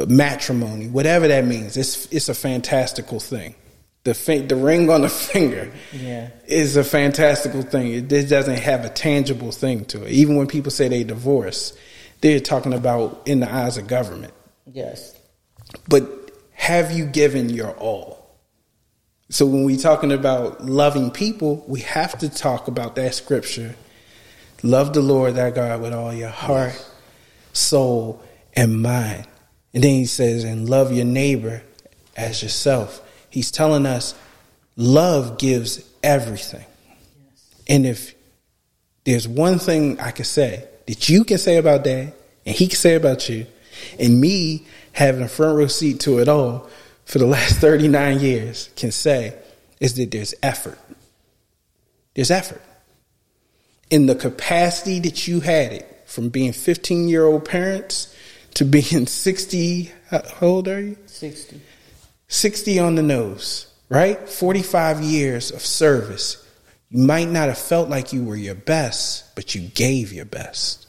[0.07, 1.77] matrimony, whatever that means.
[1.77, 3.57] It's, it's a fantastical thing.
[4.05, 6.29] The, fin- the ring on the finger Yeah.
[6.47, 7.93] is a fantastical thing.
[7.93, 10.11] It this doesn't have a tangible thing to it.
[10.11, 11.77] Even when people say they divorce,
[12.21, 14.33] they're talking about in the eyes of government.
[14.71, 15.19] Yes.
[15.89, 18.21] But have you given your all?
[19.31, 23.75] So when we're talking about loving people, we have to talk about that scripture.
[24.63, 26.75] Love the Lord thy God with all your heart,
[27.53, 28.23] soul,
[28.55, 29.27] and mind.
[29.73, 31.63] And then he says, and love your neighbor
[32.17, 33.01] as yourself.
[33.35, 34.15] He's telling us
[34.77, 36.65] love gives everything.
[37.67, 38.15] And if
[39.03, 42.15] there's one thing I can say that you can say about dad
[42.47, 43.47] and he can say about you,
[43.99, 46.69] and me having a front row seat to it all
[47.07, 49.37] for the last 39 years can say
[49.81, 50.79] is that there's effort.
[52.15, 52.63] There's effort.
[53.91, 58.15] In the capacity that you had it from being 15 year old parents
[58.55, 60.97] to being 60, how old are you?
[61.07, 61.61] 60.
[62.35, 64.29] 60 on the nose, right?
[64.29, 66.45] 45 years of service.
[66.91, 70.87] You might not have felt like you were your best, but you gave your best.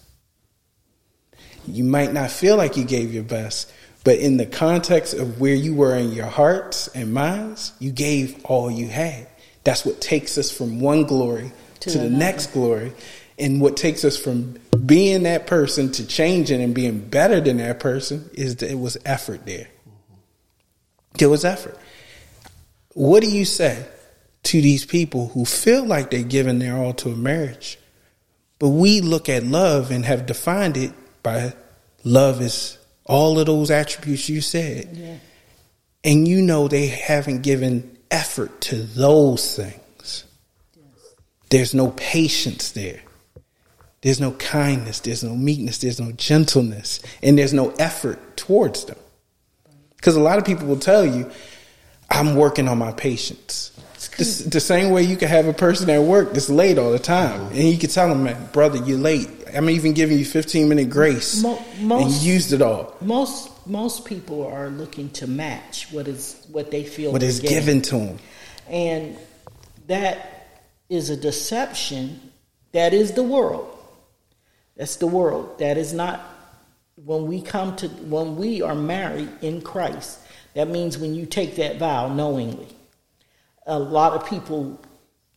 [1.68, 3.72] You might not feel like you gave your best,
[4.04, 8.44] but in the context of where you were in your hearts and minds, you gave
[8.46, 9.28] all you had.
[9.64, 12.92] That's what takes us from one glory to, to the next glory.
[13.38, 17.80] And what takes us from being that person to changing and being better than that
[17.80, 19.68] person is that it was effort there.
[21.18, 21.78] There was effort.
[22.94, 23.86] What do you say
[24.44, 27.78] to these people who feel like they're giving their all to a marriage?
[28.60, 31.54] But we look at love and have defined it by
[32.04, 34.90] love is all of those attributes you said.
[34.94, 35.18] Yeah.
[36.04, 40.24] And you know they haven't given effort to those things.
[40.76, 41.16] Yes.
[41.50, 43.02] There's no patience there.
[44.06, 48.98] There's no kindness, there's no meekness, there's no gentleness, and there's no effort towards them.
[50.06, 51.32] Because a lot of people will tell you,
[52.12, 53.72] I'm working on my patience.
[54.20, 57.42] The same way you can have a person at work that's late all the time,
[57.48, 59.28] and you can tell them, man, brother, you're late.
[59.52, 62.96] I'm even giving you 15 minute grace, most, and you used it all.
[63.02, 67.58] Most most people are looking to match what is what they feel what is getting.
[67.58, 68.20] given to them,
[68.70, 69.18] and
[69.88, 70.50] that
[70.88, 72.32] is a deception.
[72.74, 73.76] That is the world.
[74.78, 75.58] That's the world.
[75.58, 76.22] That is not
[76.96, 80.20] when we come to when we are married in Christ.
[80.54, 82.68] That means when you take that vow knowingly.
[83.68, 84.80] A lot of people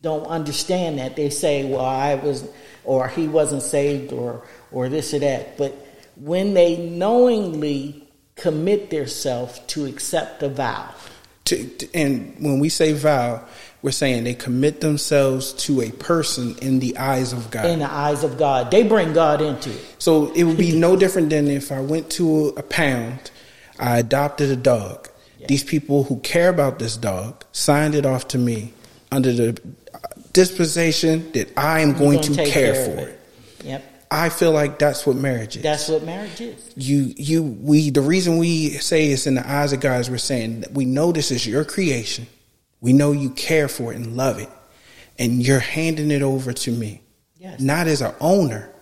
[0.01, 1.17] don't understand that.
[1.17, 2.49] They say, "Well, I was
[2.85, 5.75] or he wasn't saved or or this or that." But
[6.17, 10.89] when they knowingly commit themselves to accept a vow.
[11.47, 13.45] To, and when we say vow,
[13.83, 17.67] we're saying they commit themselves to a person in the eyes of God.
[17.67, 18.71] In the eyes of God.
[18.71, 19.97] They bring God into it.
[19.99, 23.31] So it would be no different than if I went to a pound,
[23.79, 25.09] I adopted a dog.
[25.39, 25.47] Yeah.
[25.47, 28.73] These people who care about this dog signed it off to me
[29.13, 29.61] under the
[30.33, 33.09] disposition that I am going to care, care for it.
[33.09, 33.65] it.
[33.65, 33.85] Yep.
[34.11, 35.63] I feel like that's what marriage is.
[35.63, 36.73] That's what marriage is.
[36.77, 37.91] You, you, we.
[37.91, 41.13] The reason we say it's in the eyes of God is we're saying we know
[41.13, 42.27] this is your creation.
[42.81, 44.49] We know you care for it and love it,
[45.19, 47.03] and you're handing it over to me,
[47.37, 47.61] yes.
[47.61, 48.73] not as an owner,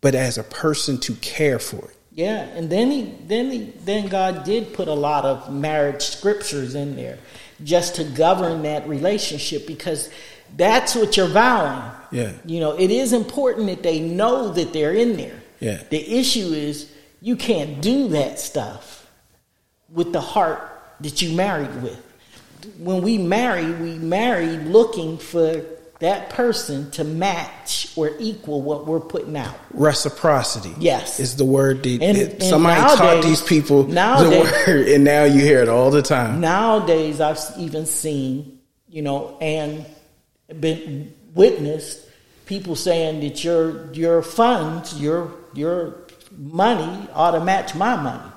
[0.00, 1.96] but as a person to care for it.
[2.12, 6.74] Yeah, and then he, then he, then God did put a lot of marriage scriptures
[6.74, 7.18] in there,
[7.62, 10.08] just to govern that relationship because
[10.56, 11.90] that's what you're vowing.
[12.12, 12.32] Yeah.
[12.44, 15.42] You know, it is important that they know that they're in there.
[15.60, 15.82] Yeah.
[15.90, 19.10] The issue is you can't do that stuff
[19.90, 20.70] with the heart
[21.00, 22.02] that you married with.
[22.78, 25.64] When we marry, we marry looking for
[25.98, 29.54] that person to match or equal what we're putting out.
[29.72, 30.74] Reciprocity.
[30.78, 31.18] Yes.
[31.20, 35.04] Is the word that, and, and somebody nowadays, taught these people nowadays, the word, and
[35.04, 36.40] now you hear it all the time.
[36.40, 39.86] Nowadays, I've even seen, you know, and
[40.60, 42.06] been witnessed
[42.44, 45.96] people saying that your your funds, your your
[46.36, 48.32] money ought to match my money,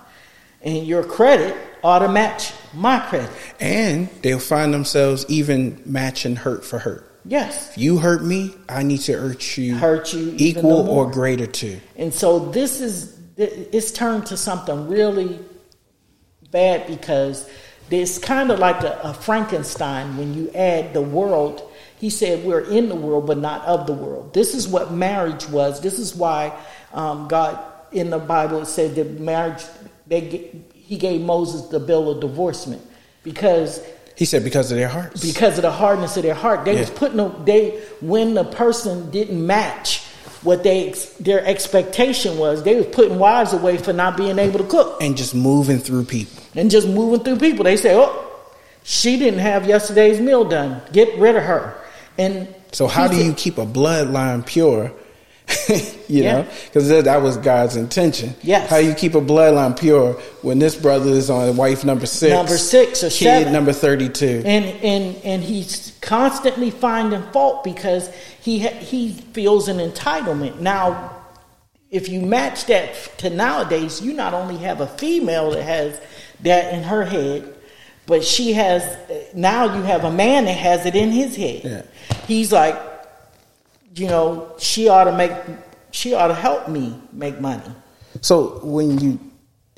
[0.61, 3.30] and your credit ought to match my credit.
[3.59, 7.05] And they'll find themselves even matching hurt for hurt.
[7.25, 7.71] Yes.
[7.71, 11.80] If you hurt me, I need to hurt you, hurt you equal or greater to.
[11.95, 15.39] And so this is it's turned to something really
[16.51, 17.49] bad because
[17.89, 21.69] it's kind of like a, a Frankenstein when you add the world
[21.99, 24.34] he said, We're in the world, but not of the world.
[24.34, 25.82] This is what marriage was.
[25.82, 26.57] This is why
[26.93, 27.59] um, God
[27.91, 29.63] in the Bible said that marriage,
[30.07, 30.51] they,
[30.89, 32.81] he gave Moses the bill of divorcement
[33.23, 33.81] because.
[34.15, 35.21] He said because of their hearts.
[35.25, 36.65] Because of the hardness of their heart.
[36.65, 36.81] They yeah.
[36.81, 40.03] was putting, a, they, when the person didn't match
[40.41, 44.65] what they their expectation was they was putting wives away for not being able to
[44.65, 48.25] cook and just moving through people and just moving through people they say oh
[48.83, 51.77] she didn't have yesterday's meal done get rid of her
[52.17, 54.91] and so, how do you keep a bloodline pure?
[55.70, 56.32] you yeah.
[56.32, 58.36] know, because that was God's intention.
[58.41, 58.70] Yes.
[58.70, 62.58] How you keep a bloodline pure when this brother is on wife number six, number
[62.58, 63.54] six or kid seven.
[63.54, 70.60] number thirty-two, and and and he's constantly finding fault because he he feels an entitlement.
[70.60, 71.24] Now,
[71.89, 76.00] if you match that to nowadays, you not only have a female that has
[76.41, 77.56] that in her head,
[78.10, 81.62] But she has eh, now you have a man that has it in his head.
[81.64, 81.82] Yeah.
[82.26, 82.76] He's like,
[83.95, 85.31] you know, she ought to make
[85.91, 87.63] she ought to help me make money.
[88.21, 89.19] So when you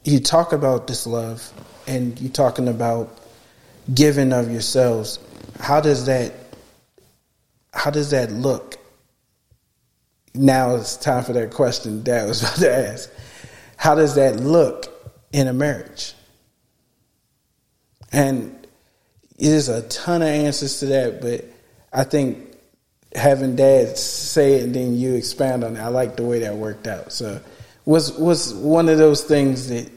[0.03, 1.51] you talk about this love
[1.87, 3.17] and you're talking about
[3.93, 5.19] giving of yourselves,
[5.59, 6.33] how does that
[7.73, 8.77] how does that look?
[10.33, 13.09] Now it's time for that question Dad was about to ask.
[13.77, 14.87] How does that look
[15.31, 16.13] in a marriage?
[18.11, 18.67] And
[19.37, 21.45] there's a ton of answers to that, but
[21.91, 22.50] I think
[23.15, 26.55] having dad say it and then you expand on it, I like the way that
[26.55, 27.11] worked out.
[27.11, 27.41] So
[27.85, 29.89] was was one of those things that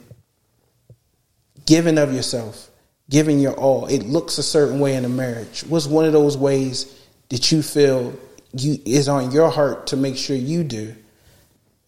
[1.67, 2.71] giving of yourself,
[3.09, 5.65] giving your all, it looks a certain way in a marriage.
[5.65, 8.19] Was one of those ways that you feel
[8.53, 10.95] you is on your heart to make sure you do,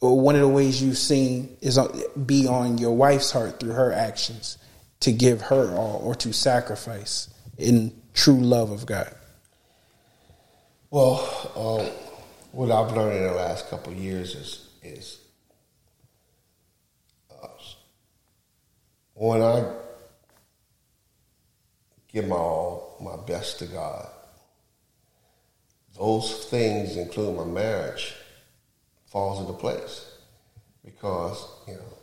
[0.01, 1.79] or one of the ways you've seen is
[2.25, 4.59] be on your wife's heart through her actions
[5.01, 9.13] to give her all or to sacrifice in true love of God.
[10.89, 11.17] Well,
[11.57, 11.91] uh,
[12.53, 15.19] what I've learned in the last couple years is is
[17.31, 17.49] uh,
[19.15, 19.69] when I
[22.13, 24.07] give my all, my best to God,
[25.99, 28.15] those things, including my marriage,
[29.07, 30.09] falls into place
[30.85, 31.95] because you know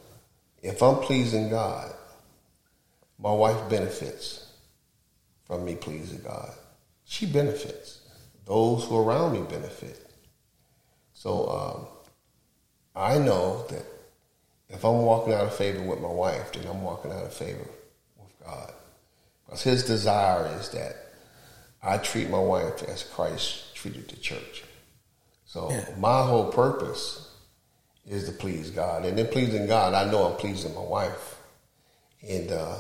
[0.61, 1.93] if I'm pleasing God,
[3.17, 4.45] my wife benefits
[5.45, 6.51] from me pleasing God.
[7.05, 8.02] She benefits.
[8.45, 9.99] Those who are around me benefit.
[11.13, 11.87] So um,
[12.95, 13.85] I know that
[14.69, 17.67] if I'm walking out of favor with my wife, then I'm walking out of favor
[18.17, 18.73] with God.
[19.45, 20.95] Because His desire is that
[21.81, 24.63] I treat my wife as Christ treated the church.
[25.45, 25.85] So Yeah.
[25.97, 27.29] my whole purpose
[28.07, 31.37] is to please God, and in pleasing God, I know I'm pleasing my wife.
[32.27, 32.75] And uh,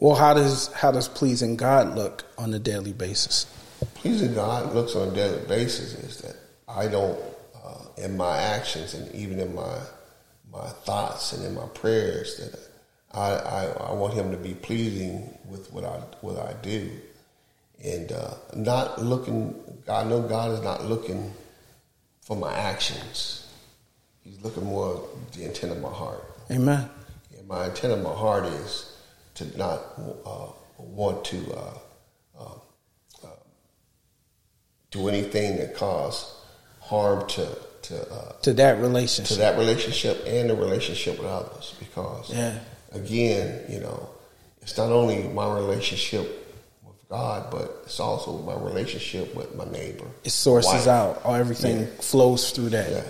[0.00, 3.46] Well, how does how does pleasing God look on a daily basis?
[3.86, 6.36] Pleasing God looks on a daily basis is that
[6.68, 7.18] I don't,
[7.64, 9.78] uh, in my actions and even in my
[10.52, 12.58] my thoughts and in my prayers, that
[13.12, 16.90] I, I, I want Him to be pleasing with what I what I do,
[17.82, 19.54] and uh, not looking.
[19.86, 21.32] God, know God is not looking
[22.20, 23.48] for my actions.
[24.22, 26.22] He's looking more at the intent of my heart.
[26.50, 26.88] Amen.
[27.36, 28.96] And my intent of my heart is
[29.36, 29.80] to not
[30.26, 31.78] uh, want to uh,
[32.38, 32.58] uh,
[34.90, 36.32] do anything that cause
[36.80, 37.46] harm to
[37.82, 39.38] to uh, To that relationship, to relationship.
[39.38, 41.74] that relationship and the relationship with others.
[41.78, 42.54] Because Yeah.
[42.92, 44.08] again, you know,
[44.62, 46.46] it's not only my relationship
[46.86, 50.04] with God, but it's also my relationship with my neighbor.
[50.24, 50.86] It sources wife.
[50.88, 51.22] out.
[51.24, 51.86] All everything Yeah.
[52.00, 52.90] flows through that.
[52.90, 53.02] Yeah.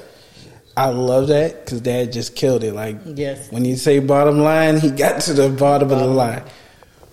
[0.77, 2.73] I love that because Dad just killed it.
[2.75, 3.51] Like Yes.
[3.51, 6.45] when you say bottom line, he got to the bottom of the line.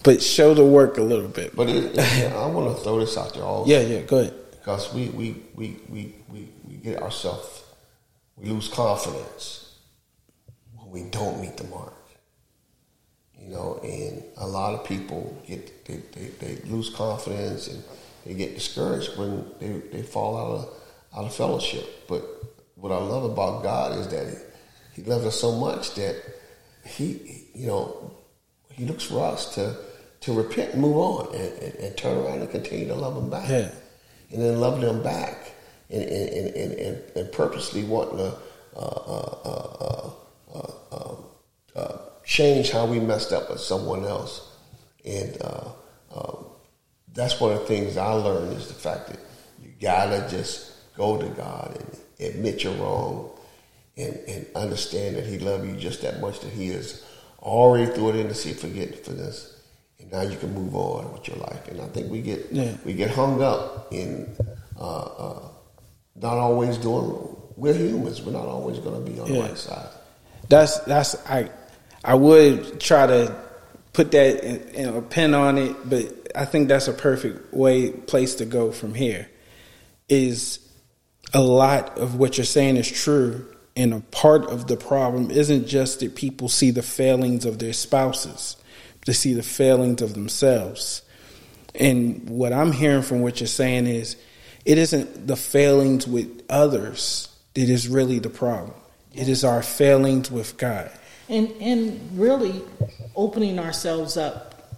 [0.03, 1.55] But show the work a little bit.
[1.55, 3.69] But it, yeah, I want to throw this out there also.
[3.69, 4.33] yeah, yeah, go ahead.
[4.67, 7.63] Because we we, we, we, we we get ourselves
[8.35, 9.75] we lose confidence
[10.75, 11.93] when we don't meet the mark.
[13.39, 17.81] You know and a lot of people get they, they, they lose confidence and
[18.25, 22.05] they get discouraged when they, they fall out of out of fellowship.
[22.09, 22.25] But
[22.75, 24.27] what I love about God is that
[24.93, 26.21] he, he loves us so much that
[26.85, 28.11] he you know
[28.73, 29.77] he looks for us to
[30.19, 33.29] to repent and move on and, and, and turn around and continue to love him
[33.29, 33.47] back.
[33.47, 33.71] Yeah.
[34.31, 35.53] And then love them back
[35.89, 38.37] and, and, and, and, and, purposely wanting to
[38.75, 40.11] uh, uh, uh,
[40.53, 41.15] uh, uh,
[41.75, 44.51] uh, change how we messed up with someone else.
[45.05, 45.69] And uh,
[46.13, 46.45] um,
[47.13, 49.19] that's one of the things I learned is the fact that
[49.63, 53.31] you gotta just go to God and admit you're wrong
[53.95, 57.03] and, and understand that He loves you just that much that He has
[57.39, 59.56] already threw it in sea of forgetfulness.
[59.99, 61.67] And now you can move on with your life.
[61.67, 62.73] And I think we get Yeah.
[62.85, 64.35] we get hung up in
[64.79, 65.39] uh, uh,
[66.15, 67.35] not always doing.
[67.55, 68.21] We're humans.
[68.21, 69.89] We're not always going to be on the right side.
[70.49, 71.49] That's that's I
[72.03, 73.35] I would try to
[73.93, 77.89] put that in, in a pin on it, but I think that's a perfect way
[77.91, 79.27] place to go from here.
[80.07, 80.59] Is
[81.33, 83.45] a lot of what you're saying is true,
[83.75, 87.73] and a part of the problem isn't just that people see the failings of their
[87.73, 88.55] spouses,
[89.07, 91.01] they see the failings of themselves.
[91.73, 94.17] And what I'm hearing from what you're saying is
[94.65, 98.73] it isn't the failings with others that is really the problem.
[99.15, 100.91] It is our failings with God.
[101.29, 102.61] and and really
[103.15, 104.77] opening ourselves up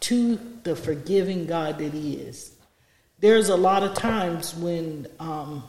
[0.00, 2.52] to the forgiving God that He is.
[3.20, 5.62] There's a lot of times when um,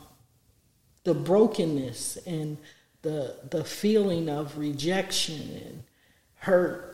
[1.04, 2.58] the brokenness and
[3.04, 5.84] the the feeling of rejection and
[6.38, 6.93] hurt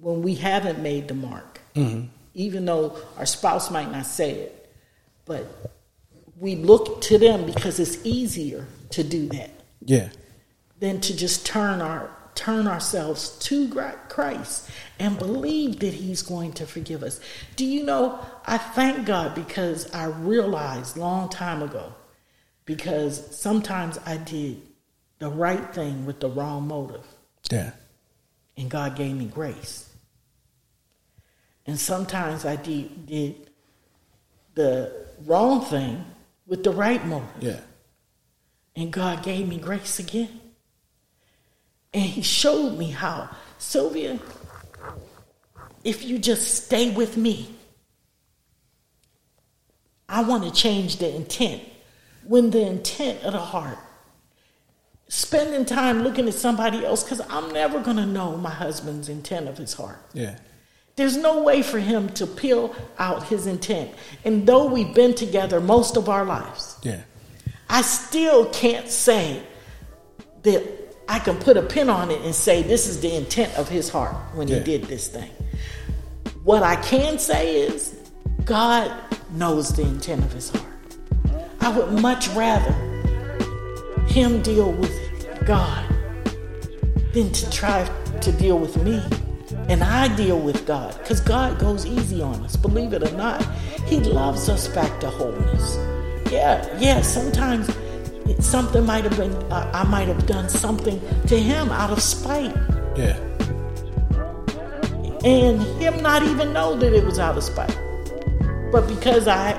[0.00, 1.60] when we haven't made the mark.
[1.74, 2.06] Mm-hmm.
[2.32, 4.72] even though our spouse might not say it.
[5.26, 5.46] But
[6.38, 9.50] we look to them because it's easier to do that
[9.84, 10.08] Yeah.
[10.78, 13.68] than to just turn our turn ourselves to
[14.08, 14.68] Christ
[14.98, 17.18] and believe that he's going to forgive us.
[17.56, 21.94] Do you know I thank God because I realized long time ago
[22.66, 24.60] because sometimes I did
[25.18, 27.06] the right thing with the wrong motive
[27.50, 27.72] Yeah.
[28.56, 29.85] and God gave me grace.
[31.66, 33.50] And sometimes I did, did
[34.54, 36.04] the wrong thing
[36.46, 37.60] with the right motive Yeah.
[38.76, 40.40] and God gave me grace again.
[41.92, 44.18] And He showed me how, Sylvia,
[45.82, 47.52] if you just stay with me,
[50.08, 51.62] I want to change the intent.
[52.24, 53.78] When the intent of the heart,
[55.08, 59.48] spending time looking at somebody else, because I'm never going to know my husband's intent
[59.48, 59.98] of his heart.
[60.12, 60.38] Yeah.
[60.96, 63.90] There's no way for him to peel out his intent.
[64.24, 67.00] And though we've been together most of our lives, Yeah.
[67.68, 69.42] I still can't say
[70.42, 70.62] that
[71.06, 73.90] I can put a pin on it and say this is the intent of his
[73.90, 74.58] heart when Yeah.
[74.58, 75.28] he did this thing.
[76.44, 77.94] What I can say is
[78.46, 78.90] God
[79.34, 80.64] knows the intent of his heart.
[81.60, 82.72] I would much rather
[84.06, 84.92] him deal with
[85.44, 85.84] God
[87.12, 87.86] than to try
[88.22, 89.02] to deal with me.
[89.68, 92.54] And I deal with God because God goes easy on us.
[92.56, 93.44] Believe it or not,
[93.86, 95.76] He loves us back to wholeness.
[96.32, 97.00] Yeah, yeah.
[97.02, 97.68] Sometimes
[98.40, 102.54] something might have been, uh, I might have done something to Him out of spite,
[102.96, 103.16] Yeah.
[105.24, 107.76] and Him not even know that it was out of spite.
[108.72, 109.56] But because I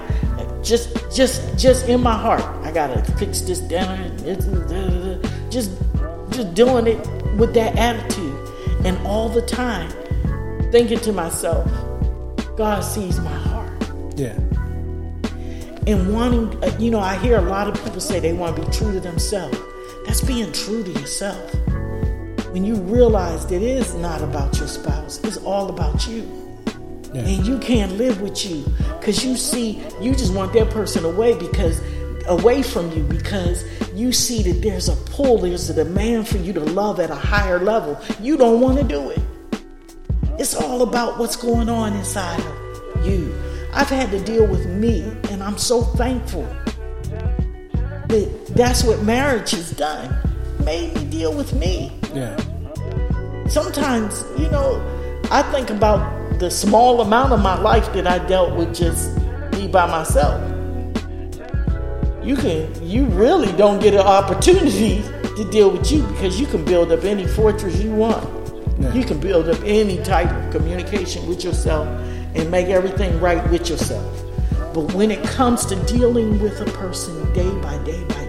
[0.64, 4.10] just, just, just in my heart, I gotta fix this dinner.
[5.50, 5.72] Just,
[6.32, 6.98] just doing it
[7.38, 8.27] with that attitude,
[8.86, 9.92] and all the time
[10.72, 11.70] thinking to myself,
[12.56, 13.72] God sees my heart.
[14.16, 14.38] Yeah.
[15.86, 18.66] and wanting, uh, you know, I hear a lot of people say they want to
[18.66, 19.58] be true to themselves.
[20.06, 21.54] That's being true to yourself.
[22.52, 26.24] When you realize that it is not about your spouse, it's all about you.
[27.14, 27.22] Yeah.
[27.22, 28.66] And you can't live with you
[29.00, 31.80] because you see, you just want that person away because,
[32.28, 33.64] away from you because
[33.94, 37.16] you see that there's a pull, there's a demand for you to love at a
[37.16, 38.00] higher level.
[38.22, 39.22] You don't want to do it.
[40.40, 43.34] It's all about what's going on inside of you.
[43.74, 46.44] I've had to deal with me, and I'm so thankful
[48.08, 50.16] that that's what marriage has done.
[50.64, 51.92] Made me deal with me.
[52.14, 52.36] Yeah.
[53.48, 54.82] Sometimes, you know,
[55.32, 59.16] I think about the small amount of my life that I dealt with just
[59.54, 60.57] me by myself.
[62.28, 66.66] You can, you really don't get an opportunity to deal with you because you can
[66.66, 68.22] build up any fortress you want.
[68.82, 68.94] Yeah.
[68.94, 71.88] You can build up any type of communication with yourself
[72.36, 74.14] and make everything right with yourself.
[74.74, 78.27] But when it comes to dealing with a person day by day by day,